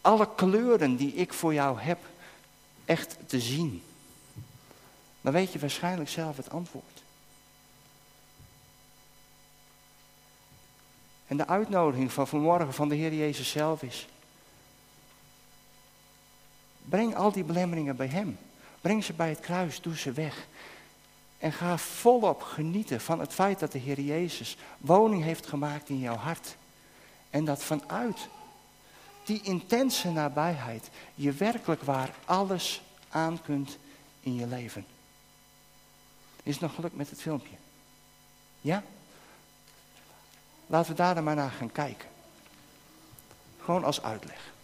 alle 0.00 0.34
kleuren 0.34 0.96
die 0.96 1.14
ik 1.14 1.32
voor 1.32 1.54
jou 1.54 1.80
heb 1.80 1.98
echt 2.84 3.16
te 3.26 3.40
zien? 3.40 3.82
Dan 5.20 5.32
weet 5.32 5.52
je 5.52 5.58
waarschijnlijk 5.58 6.10
zelf 6.10 6.36
het 6.36 6.50
antwoord. 6.50 6.95
En 11.26 11.36
de 11.36 11.46
uitnodiging 11.46 12.12
van 12.12 12.28
vanmorgen 12.28 12.74
van 12.74 12.88
de 12.88 12.94
Heer 12.94 13.14
Jezus 13.14 13.50
zelf 13.50 13.82
is. 13.82 14.06
Breng 16.84 17.14
al 17.14 17.32
die 17.32 17.44
belemmeringen 17.44 17.96
bij 17.96 18.06
Hem. 18.06 18.38
Breng 18.80 19.04
ze 19.04 19.12
bij 19.12 19.28
het 19.28 19.40
kruis, 19.40 19.80
doe 19.80 19.96
ze 19.96 20.12
weg. 20.12 20.46
En 21.38 21.52
ga 21.52 21.78
volop 21.78 22.42
genieten 22.42 23.00
van 23.00 23.20
het 23.20 23.32
feit 23.32 23.58
dat 23.58 23.72
de 23.72 23.78
Heer 23.78 24.00
Jezus 24.00 24.56
woning 24.78 25.22
heeft 25.22 25.46
gemaakt 25.46 25.88
in 25.88 25.98
jouw 25.98 26.16
hart. 26.16 26.56
En 27.30 27.44
dat 27.44 27.62
vanuit 27.62 28.28
die 29.24 29.42
intense 29.42 30.10
nabijheid 30.10 30.90
je 31.14 31.32
werkelijk 31.32 31.82
waar 31.82 32.14
alles 32.24 32.82
aan 33.08 33.42
kunt 33.42 33.78
in 34.20 34.34
je 34.34 34.46
leven. 34.46 34.86
Is 36.42 36.52
het 36.52 36.62
nog 36.62 36.74
geluk 36.74 36.94
met 36.94 37.10
het 37.10 37.20
filmpje? 37.20 37.56
Ja? 38.60 38.82
Laten 40.66 40.90
we 40.90 40.96
daar 40.96 41.14
dan 41.14 41.24
maar 41.24 41.34
naar 41.34 41.50
gaan 41.50 41.72
kijken. 41.72 42.08
Gewoon 43.64 43.84
als 43.84 44.02
uitleg. 44.02 44.54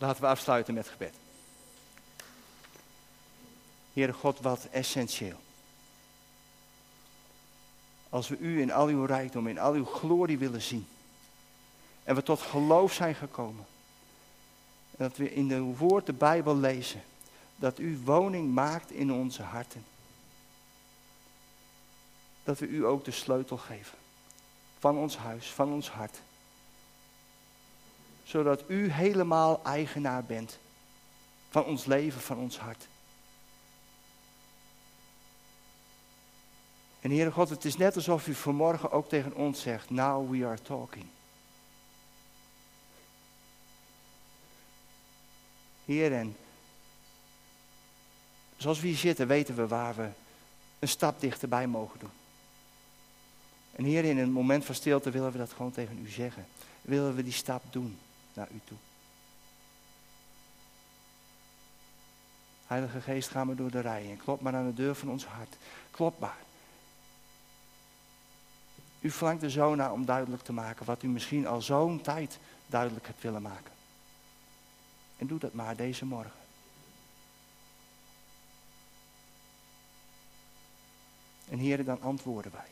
Laten 0.00 0.22
we 0.22 0.28
afsluiten 0.28 0.74
met 0.74 0.88
gebed. 0.88 1.14
Heere 3.92 4.12
God, 4.12 4.40
wat 4.40 4.66
essentieel. 4.70 5.40
Als 8.08 8.28
we 8.28 8.38
u 8.38 8.60
in 8.60 8.72
al 8.72 8.86
uw 8.86 9.04
rijkdom, 9.04 9.46
in 9.46 9.58
al 9.58 9.72
uw 9.72 9.84
glorie 9.84 10.38
willen 10.38 10.62
zien. 10.62 10.86
En 12.04 12.14
we 12.14 12.22
tot 12.22 12.40
geloof 12.40 12.92
zijn 12.92 13.14
gekomen. 13.14 13.66
En 14.90 15.08
dat 15.08 15.16
we 15.16 15.34
in 15.34 15.48
de 15.48 15.60
woord 15.60 16.06
de 16.06 16.12
Bijbel 16.12 16.56
lezen. 16.56 17.02
Dat 17.56 17.78
u 17.78 18.00
woning 18.04 18.54
maakt 18.54 18.90
in 18.90 19.12
onze 19.12 19.42
harten. 19.42 19.84
Dat 22.44 22.58
we 22.58 22.66
u 22.66 22.86
ook 22.86 23.04
de 23.04 23.10
sleutel 23.10 23.56
geven. 23.56 23.98
Van 24.78 24.96
ons 24.96 25.16
huis, 25.16 25.50
van 25.50 25.72
ons 25.72 25.90
hart. 25.90 26.20
Zodat 28.30 28.64
u 28.66 28.90
helemaal 28.90 29.60
eigenaar 29.64 30.24
bent. 30.24 30.58
Van 31.48 31.64
ons 31.64 31.84
leven, 31.84 32.20
van 32.20 32.38
ons 32.38 32.58
hart. 32.58 32.88
En 37.00 37.10
Heere 37.10 37.30
God, 37.30 37.48
het 37.48 37.64
is 37.64 37.76
net 37.76 37.96
alsof 37.96 38.26
u 38.26 38.34
vanmorgen 38.34 38.90
ook 38.90 39.08
tegen 39.08 39.34
ons 39.34 39.60
zegt, 39.60 39.90
now 39.90 40.30
we 40.30 40.46
are 40.46 40.62
talking. 40.62 41.06
Heer, 45.84 46.12
en 46.12 46.36
zoals 48.56 48.80
we 48.80 48.86
hier 48.86 48.96
zitten, 48.96 49.26
weten 49.26 49.54
we 49.54 49.66
waar 49.66 49.94
we 49.94 50.08
een 50.78 50.88
stap 50.88 51.20
dichterbij 51.20 51.66
mogen 51.66 51.98
doen. 51.98 52.10
En 53.72 53.84
Heer, 53.84 54.04
in 54.04 54.18
een 54.18 54.32
moment 54.32 54.64
van 54.64 54.74
stilte 54.74 55.10
willen 55.10 55.32
we 55.32 55.38
dat 55.38 55.52
gewoon 55.52 55.72
tegen 55.72 55.98
u 56.04 56.08
zeggen. 56.08 56.46
Willen 56.82 57.14
we 57.14 57.22
die 57.22 57.32
stap 57.32 57.62
doen 57.70 57.98
naar 58.34 58.48
u 58.52 58.60
toe. 58.64 58.76
Heilige 62.66 63.00
Geest, 63.00 63.28
ga 63.28 63.44
maar 63.44 63.56
door 63.56 63.70
de 63.70 63.80
rij 63.80 64.10
en 64.10 64.16
klop 64.16 64.40
maar 64.40 64.54
aan 64.54 64.66
de 64.66 64.74
deur 64.74 64.94
van 64.94 65.10
ons 65.10 65.24
hart. 65.24 65.56
Klop 65.90 66.18
maar. 66.18 66.38
U 69.00 69.10
verlangt 69.10 69.42
er 69.42 69.50
zo 69.50 69.74
naar 69.74 69.92
om 69.92 70.04
duidelijk 70.04 70.42
te 70.42 70.52
maken 70.52 70.86
wat 70.86 71.02
u 71.02 71.08
misschien 71.08 71.46
al 71.46 71.62
zo'n 71.62 72.00
tijd 72.00 72.38
duidelijk 72.66 73.06
hebt 73.06 73.22
willen 73.22 73.42
maken. 73.42 73.72
En 75.18 75.26
doe 75.26 75.38
dat 75.38 75.52
maar 75.52 75.76
deze 75.76 76.04
morgen. 76.04 76.40
En 81.48 81.58
heren, 81.58 81.84
dan 81.84 82.02
antwoorden 82.02 82.52
wij. 82.52 82.70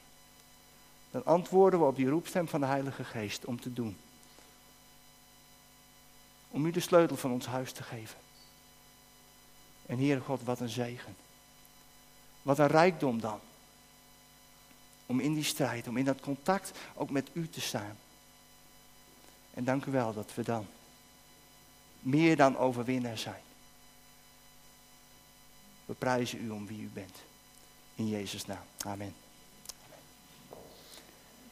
Dan 1.10 1.24
antwoorden 1.24 1.80
we 1.80 1.86
op 1.86 1.96
die 1.96 2.08
roepstem 2.08 2.48
van 2.48 2.60
de 2.60 2.66
Heilige 2.66 3.04
Geest 3.04 3.44
om 3.44 3.60
te 3.60 3.72
doen. 3.72 3.96
Om 6.50 6.66
u 6.66 6.70
de 6.70 6.80
sleutel 6.80 7.16
van 7.16 7.30
ons 7.30 7.46
huis 7.46 7.72
te 7.72 7.82
geven. 7.82 8.18
En 9.86 9.98
Heere 9.98 10.20
God, 10.20 10.42
wat 10.42 10.60
een 10.60 10.68
zegen. 10.68 11.16
Wat 12.42 12.58
een 12.58 12.66
rijkdom 12.66 13.20
dan. 13.20 13.40
Om 15.06 15.20
in 15.20 15.34
die 15.34 15.44
strijd, 15.44 15.88
om 15.88 15.96
in 15.96 16.04
dat 16.04 16.20
contact 16.20 16.78
ook 16.94 17.10
met 17.10 17.30
u 17.32 17.48
te 17.48 17.60
staan. 17.60 17.96
En 19.54 19.64
dank 19.64 19.84
u 19.84 19.90
wel 19.90 20.14
dat 20.14 20.34
we 20.34 20.42
dan 20.42 20.66
meer 22.00 22.36
dan 22.36 22.56
overwinnaar 22.56 23.18
zijn. 23.18 23.42
We 25.84 25.94
prijzen 25.94 26.44
u 26.44 26.50
om 26.50 26.66
wie 26.66 26.80
u 26.80 26.90
bent. 26.92 27.16
In 27.94 28.08
Jezus' 28.08 28.46
naam. 28.46 28.64
Amen. 28.78 29.14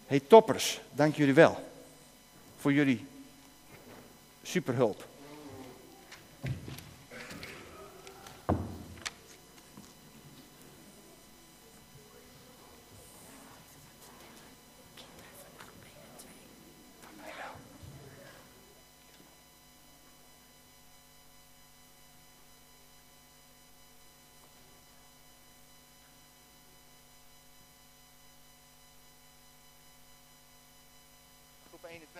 Hey 0.06 0.20
toppers, 0.20 0.80
dank 0.92 1.16
jullie 1.16 1.34
wel 1.34 1.68
voor 2.58 2.72
jullie 2.72 3.06
superhulp. 4.46 5.04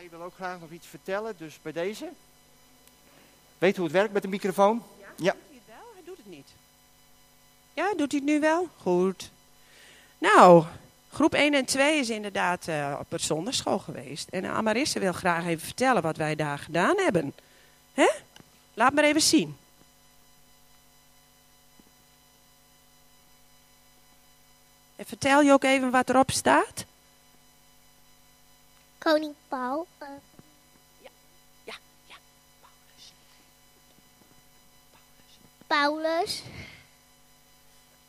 Ik 0.07 0.13
wil 0.13 0.16
ook 0.27 0.35
graag 0.35 0.61
nog 0.61 0.71
iets 0.71 0.87
vertellen, 0.87 1.35
dus 1.39 1.59
bij 1.63 1.73
deze. 1.73 2.09
Weet 3.59 3.77
hoe 3.77 3.85
het 3.85 3.95
werkt 3.95 4.13
met 4.13 4.23
de 4.23 4.29
microfoon? 4.29 4.83
Ja, 5.01 5.07
ja. 5.17 5.33
doet 5.33 5.41
hij 5.49 5.55
het 5.55 5.67
wel? 5.67 5.91
Hij 5.95 6.03
doet 6.05 6.17
het 6.17 6.27
niet. 6.27 6.49
Ja, 7.75 7.95
doet 7.97 8.13
hij 8.13 8.21
het 8.21 8.29
nu 8.29 8.41
wel? 8.41 8.69
Goed. 8.77 9.31
Nou, 10.19 10.65
groep 11.11 11.35
1 11.35 11.55
en 11.55 11.65
2 11.65 11.99
is 11.99 12.11
inderdaad 12.11 12.69
uh, 12.69 12.97
op 13.01 13.11
het 13.11 13.23
zonderschool 13.23 13.79
geweest. 13.79 14.29
En 14.29 14.45
Amarisse 14.45 14.99
wil 14.99 15.13
graag 15.13 15.47
even 15.47 15.67
vertellen 15.67 16.03
wat 16.03 16.17
wij 16.17 16.35
daar 16.35 16.59
gedaan 16.59 16.97
hebben. 16.99 17.35
Hè? 17.93 18.09
Laat 18.75 18.93
maar 18.93 19.05
even 19.05 19.23
zien. 19.23 19.57
En 24.97 25.07
vertel 25.07 25.41
je 25.41 25.53
ook 25.53 25.65
even 25.65 25.91
wat 25.91 26.09
erop 26.09 26.31
staat? 26.31 26.85
Koning 29.07 29.35
Paul. 29.49 29.87
Uh... 30.03 30.09
Ja, 30.99 31.11
ja, 31.65 31.75
ja. 32.07 32.17
Paulus. 32.61 33.13
Paulus. 35.67 36.43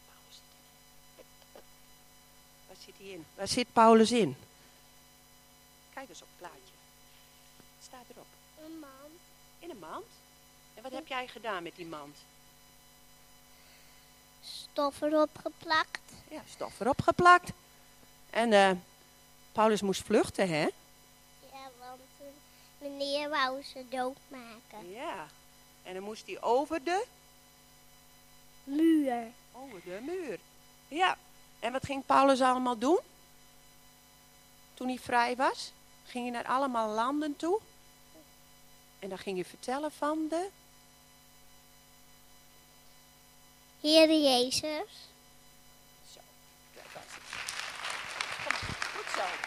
Paulus. 0.05 0.43
Waar 2.67 2.75
zit 2.85 2.93
hij 2.97 3.07
in? 3.07 3.25
Waar 3.35 3.47
zit 3.47 3.73
Paulus 3.73 4.11
in? 4.11 4.35
Kijk 5.93 6.09
eens 6.09 6.21
op 6.21 6.27
het 6.27 6.37
plaatje. 6.37 6.73
Wat 7.75 7.85
staat 7.85 8.05
erop? 8.09 8.27
Een 8.65 8.79
mand. 8.79 9.19
In 9.59 9.69
een 9.69 9.79
mand? 9.79 10.05
En 10.73 10.83
wat 10.83 10.91
heb 10.91 11.07
jij 11.07 11.27
gedaan 11.27 11.63
met 11.63 11.75
die 11.75 11.85
mand? 11.85 12.17
Stof 14.41 15.01
erop 15.01 15.37
geplakt. 15.41 16.01
Ja, 16.29 16.41
stof 16.49 16.79
erop 16.79 17.01
geplakt. 17.01 17.51
En 18.29 18.51
uh, 18.51 18.71
Paulus 19.51 19.81
moest 19.81 20.03
vluchten, 20.03 20.49
hè? 20.49 20.67
Meneer 22.87 23.29
wou 23.29 23.63
ze 23.63 23.85
doodmaken. 23.89 24.91
Ja. 24.91 25.27
En 25.83 25.93
dan 25.93 26.03
moest 26.03 26.25
hij 26.25 26.41
over 26.41 26.83
de? 26.83 27.05
Muur. 28.63 29.31
Over 29.51 29.81
de 29.83 29.99
muur. 30.01 30.39
Ja. 30.87 31.17
En 31.59 31.71
wat 31.71 31.85
ging 31.85 32.05
Paulus 32.05 32.41
allemaal 32.41 32.77
doen? 32.77 32.99
Toen 34.73 34.87
hij 34.87 34.99
vrij 34.99 35.35
was? 35.35 35.71
Ging 36.05 36.23
hij 36.23 36.33
naar 36.33 36.51
allemaal 36.51 36.89
landen 36.89 37.35
toe? 37.35 37.59
En 38.99 39.09
dan 39.09 39.17
ging 39.17 39.35
hij 39.35 39.45
vertellen 39.45 39.91
van 39.91 40.27
de? 40.29 40.49
Heer 43.81 44.21
Jezus. 44.21 45.09
Zo. 46.13 46.19
Dat 46.73 46.83
goed 48.93 49.11
zo. 49.15 49.46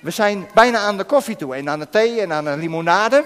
We 0.00 0.10
zijn 0.10 0.48
bijna 0.54 0.78
aan 0.78 0.96
de 0.96 1.04
koffie 1.04 1.36
toe 1.36 1.54
en 1.54 1.68
aan 1.68 1.78
de 1.78 1.88
thee 1.88 2.20
en 2.20 2.32
aan 2.32 2.44
de 2.44 2.56
limonade. 2.56 3.24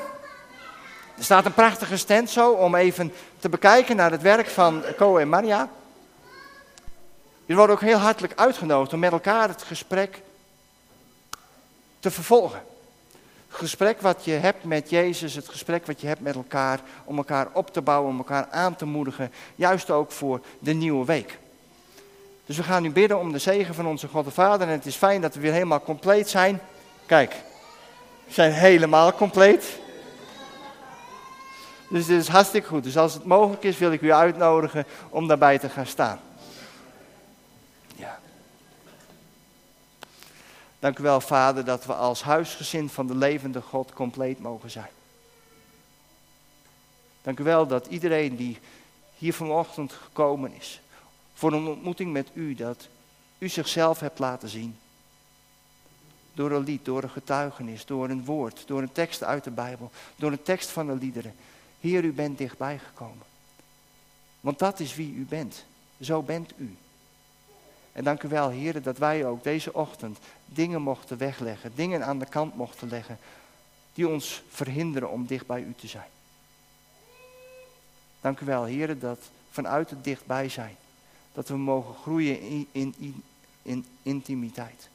Er 1.17 1.25
staat 1.25 1.45
een 1.45 1.55
prachtige 1.55 1.97
stand 1.97 2.31
zo 2.31 2.51
om 2.51 2.75
even 2.75 3.13
te 3.39 3.49
bekijken 3.49 3.97
naar 3.97 4.11
het 4.11 4.23
werk 4.23 4.47
van 4.47 4.83
Co 4.97 5.17
en 5.17 5.29
Maria. 5.29 5.69
Je 7.47 7.55
wordt 7.55 7.73
ook 7.73 7.81
heel 7.81 7.99
hartelijk 7.99 8.33
uitgenodigd 8.37 8.93
om 8.93 8.99
met 8.99 9.13
elkaar 9.13 9.49
het 9.49 9.63
gesprek 9.63 10.23
te 12.01 12.11
vervolgen. 12.11 12.63
Het 13.49 13.61
gesprek 13.61 14.01
wat 14.01 14.25
je 14.25 14.33
hebt 14.33 14.65
met 14.65 14.91
Jezus, 14.91 15.35
het 15.35 15.49
gesprek 15.49 15.87
wat 15.87 16.01
je 16.01 16.07
hebt 16.07 16.21
met 16.21 16.35
elkaar, 16.35 16.81
om 17.05 17.17
elkaar 17.17 17.49
op 17.53 17.73
te 17.73 17.83
bouwen, 17.83 18.11
om 18.11 18.19
elkaar 18.19 18.47
aan 18.51 18.77
te 18.77 18.85
moedigen, 18.85 19.33
juist 19.55 19.91
ook 19.91 20.13
voor 20.13 20.41
de 20.59 20.73
nieuwe 20.73 21.05
week. 21.05 21.39
Dus 22.53 22.61
we 22.61 22.67
gaan 22.67 22.83
nu 22.83 22.91
bidden 22.91 23.19
om 23.19 23.33
de 23.33 23.39
zegen 23.39 23.75
van 23.75 23.87
onze 23.87 24.09
God 24.09 24.25
de 24.25 24.31
Vader. 24.31 24.67
En 24.67 24.73
het 24.73 24.87
is 24.87 24.97
fijn 24.97 25.21
dat 25.21 25.35
we 25.35 25.41
weer 25.41 25.53
helemaal 25.53 25.83
compleet 25.83 26.29
zijn. 26.29 26.61
Kijk, 27.07 27.31
we 28.25 28.33
zijn 28.33 28.53
helemaal 28.53 29.13
compleet. 29.13 29.79
Dus 31.91 32.07
dit 32.07 32.21
is 32.21 32.29
hartstikke 32.29 32.69
goed. 32.69 32.85
Dus 32.85 32.97
als 32.97 33.15
het 33.15 33.25
mogelijk 33.25 33.63
is, 33.63 33.79
wil 33.79 33.93
ik 33.93 34.01
u 34.01 34.13
uitnodigen 34.13 34.87
om 35.11 35.29
daarbij 35.29 35.59
te 35.59 35.69
gaan 35.69 35.87
staan. 35.87 36.21
Ja. 37.97 38.19
Dank 40.79 40.99
u 40.99 41.03
wel, 41.03 41.21
Vader, 41.21 41.65
dat 41.65 41.85
we 41.85 41.95
als 41.95 42.23
huisgezin 42.23 42.89
van 42.89 43.07
de 43.07 43.17
levende 43.17 43.61
God 43.61 43.93
compleet 43.93 44.39
mogen 44.39 44.71
zijn. 44.71 44.91
Dank 47.23 47.39
u 47.39 47.45
wel 47.45 47.67
dat 47.67 47.87
iedereen 47.87 48.37
die 48.37 48.59
hier 49.19 49.35
vanochtend 49.35 49.93
gekomen 49.93 50.53
is, 50.55 50.82
voor 51.43 51.53
een 51.53 51.67
ontmoeting 51.67 52.13
met 52.13 52.31
u, 52.33 52.55
dat 52.55 52.89
u 53.39 53.49
zichzelf 53.49 54.01
hebt 54.01 54.19
laten 54.19 54.49
zien. 54.49 54.77
Door 56.35 56.51
een 56.51 56.65
lied, 56.65 56.85
door 56.85 57.03
een 57.03 57.11
getuigenis, 57.11 57.85
door 57.85 58.09
een 58.09 58.25
woord, 58.25 58.63
door 58.67 58.83
een 58.83 58.93
tekst 58.93 59.23
uit 59.23 59.45
de 59.45 59.51
Bijbel, 59.51 59.91
door 60.17 60.33
een 60.33 60.43
tekst 60.43 60.71
van 60.71 60.87
de 60.87 60.95
liederen. 60.95 61.35
Heer, 61.81 62.05
u 62.05 62.13
bent 62.13 62.39
dichtbij 62.39 62.79
gekomen. 62.79 63.27
Want 64.41 64.59
dat 64.59 64.81
is 64.81 64.95
wie 64.95 65.15
u 65.15 65.25
bent. 65.25 65.65
Zo 66.01 66.23
bent 66.23 66.53
u. 66.57 66.77
En 67.93 68.05
dank 68.05 68.23
u 68.23 68.29
wel, 68.29 68.49
Heer, 68.49 68.83
dat 68.83 68.99
wij 68.99 69.27
ook 69.27 69.43
deze 69.43 69.75
ochtend 69.75 70.19
dingen 70.47 70.83
mochten 70.83 71.19
wegleggen, 71.19 71.73
dingen 71.75 72.05
aan 72.05 72.19
de 72.19 72.27
kant 72.27 72.57
mochten 72.57 72.89
leggen, 72.89 73.19
die 73.95 74.09
ons 74.09 74.43
verhinderen 74.49 75.11
om 75.11 75.27
dicht 75.27 75.47
bij 75.47 75.63
u 75.63 75.75
te 75.77 75.87
zijn. 75.87 76.11
Dank 78.21 78.41
u 78.41 78.47
wel, 78.47 78.65
Heer, 78.65 78.99
dat 78.99 79.19
vanuit 79.51 79.91
het 79.91 80.05
dichtbij 80.05 80.49
zijn, 80.49 80.77
dat 81.33 81.49
we 81.49 81.57
mogen 81.57 81.95
groeien 81.95 82.41
in, 82.41 82.69
in, 82.73 82.95
in, 82.99 83.23
in 83.63 83.87
intimiteit. 84.03 84.89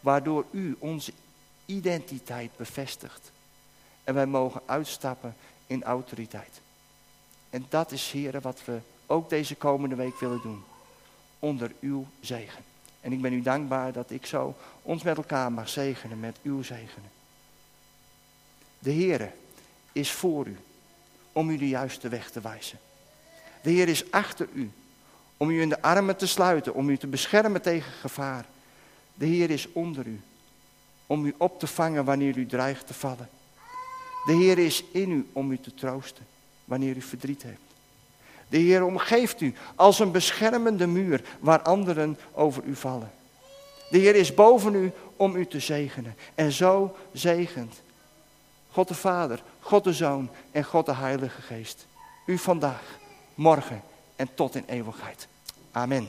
Waardoor 0.00 0.44
u 0.50 0.76
onze 0.78 1.12
identiteit 1.66 2.56
bevestigt. 2.56 3.32
En 4.04 4.14
wij 4.14 4.26
mogen 4.26 4.62
uitstappen 4.66 5.36
in 5.66 5.84
autoriteit. 5.84 6.60
En 7.50 7.66
dat 7.68 7.92
is, 7.92 8.10
heren, 8.10 8.42
wat 8.42 8.64
we 8.64 8.78
ook 9.06 9.30
deze 9.30 9.54
komende 9.54 9.94
week 9.94 10.18
willen 10.18 10.40
doen. 10.42 10.62
Onder 11.38 11.72
uw 11.80 12.06
zegen. 12.20 12.64
En 13.00 13.12
ik 13.12 13.20
ben 13.20 13.32
u 13.32 13.42
dankbaar 13.42 13.92
dat 13.92 14.10
ik 14.10 14.26
zo 14.26 14.54
ons 14.82 15.02
met 15.02 15.16
elkaar 15.16 15.52
mag 15.52 15.68
zegenen 15.68 16.20
met 16.20 16.36
uw 16.42 16.62
zegenen. 16.62 17.10
De 18.78 18.92
Heere 18.92 19.32
is 19.92 20.12
voor 20.12 20.46
u 20.46 20.56
om 21.32 21.50
u 21.50 21.56
de 21.58 21.68
juiste 21.68 22.08
weg 22.08 22.30
te 22.30 22.40
wijzen. 22.40 22.78
De 23.62 23.70
Heer 23.70 23.88
is 23.88 24.10
achter 24.10 24.48
u 24.52 24.70
om 25.36 25.50
u 25.50 25.60
in 25.60 25.68
de 25.68 25.82
armen 25.82 26.16
te 26.16 26.26
sluiten, 26.26 26.74
om 26.74 26.88
u 26.88 26.96
te 26.96 27.06
beschermen 27.06 27.62
tegen 27.62 27.92
gevaar. 27.92 28.44
De 29.14 29.26
Heer 29.26 29.50
is 29.50 29.72
onder 29.72 30.06
u 30.06 30.20
om 31.06 31.26
u 31.26 31.34
op 31.36 31.58
te 31.58 31.66
vangen 31.66 32.04
wanneer 32.04 32.36
u 32.36 32.46
dreigt 32.46 32.86
te 32.86 32.94
vallen. 32.94 33.28
De 34.26 34.32
Heer 34.32 34.58
is 34.58 34.84
in 34.92 35.10
u 35.10 35.26
om 35.32 35.50
u 35.50 35.58
te 35.58 35.74
troosten 35.74 36.26
wanneer 36.64 36.96
u 36.96 37.02
verdriet 37.02 37.42
hebt. 37.42 37.58
De 38.48 38.58
Heer 38.58 38.84
omgeeft 38.84 39.40
u 39.40 39.54
als 39.74 39.98
een 39.98 40.10
beschermende 40.10 40.86
muur 40.86 41.24
waar 41.40 41.62
anderen 41.62 42.18
over 42.32 42.64
u 42.64 42.74
vallen. 42.74 43.10
De 43.90 43.98
Heer 43.98 44.14
is 44.14 44.34
boven 44.34 44.74
u 44.74 44.92
om 45.16 45.36
u 45.36 45.46
te 45.46 45.60
zegenen. 45.60 46.16
En 46.34 46.52
zo 46.52 46.96
zegent 47.12 47.74
God 48.70 48.88
de 48.88 48.94
Vader, 48.94 49.42
God 49.60 49.84
de 49.84 49.92
Zoon 49.92 50.30
en 50.50 50.64
God 50.64 50.86
de 50.86 50.94
Heilige 50.94 51.40
Geest. 51.40 51.86
U 52.26 52.38
vandaag, 52.38 52.98
morgen 53.34 53.82
en 54.16 54.34
tot 54.34 54.54
in 54.54 54.64
eeuwigheid. 54.66 55.28
Amen. 55.72 56.08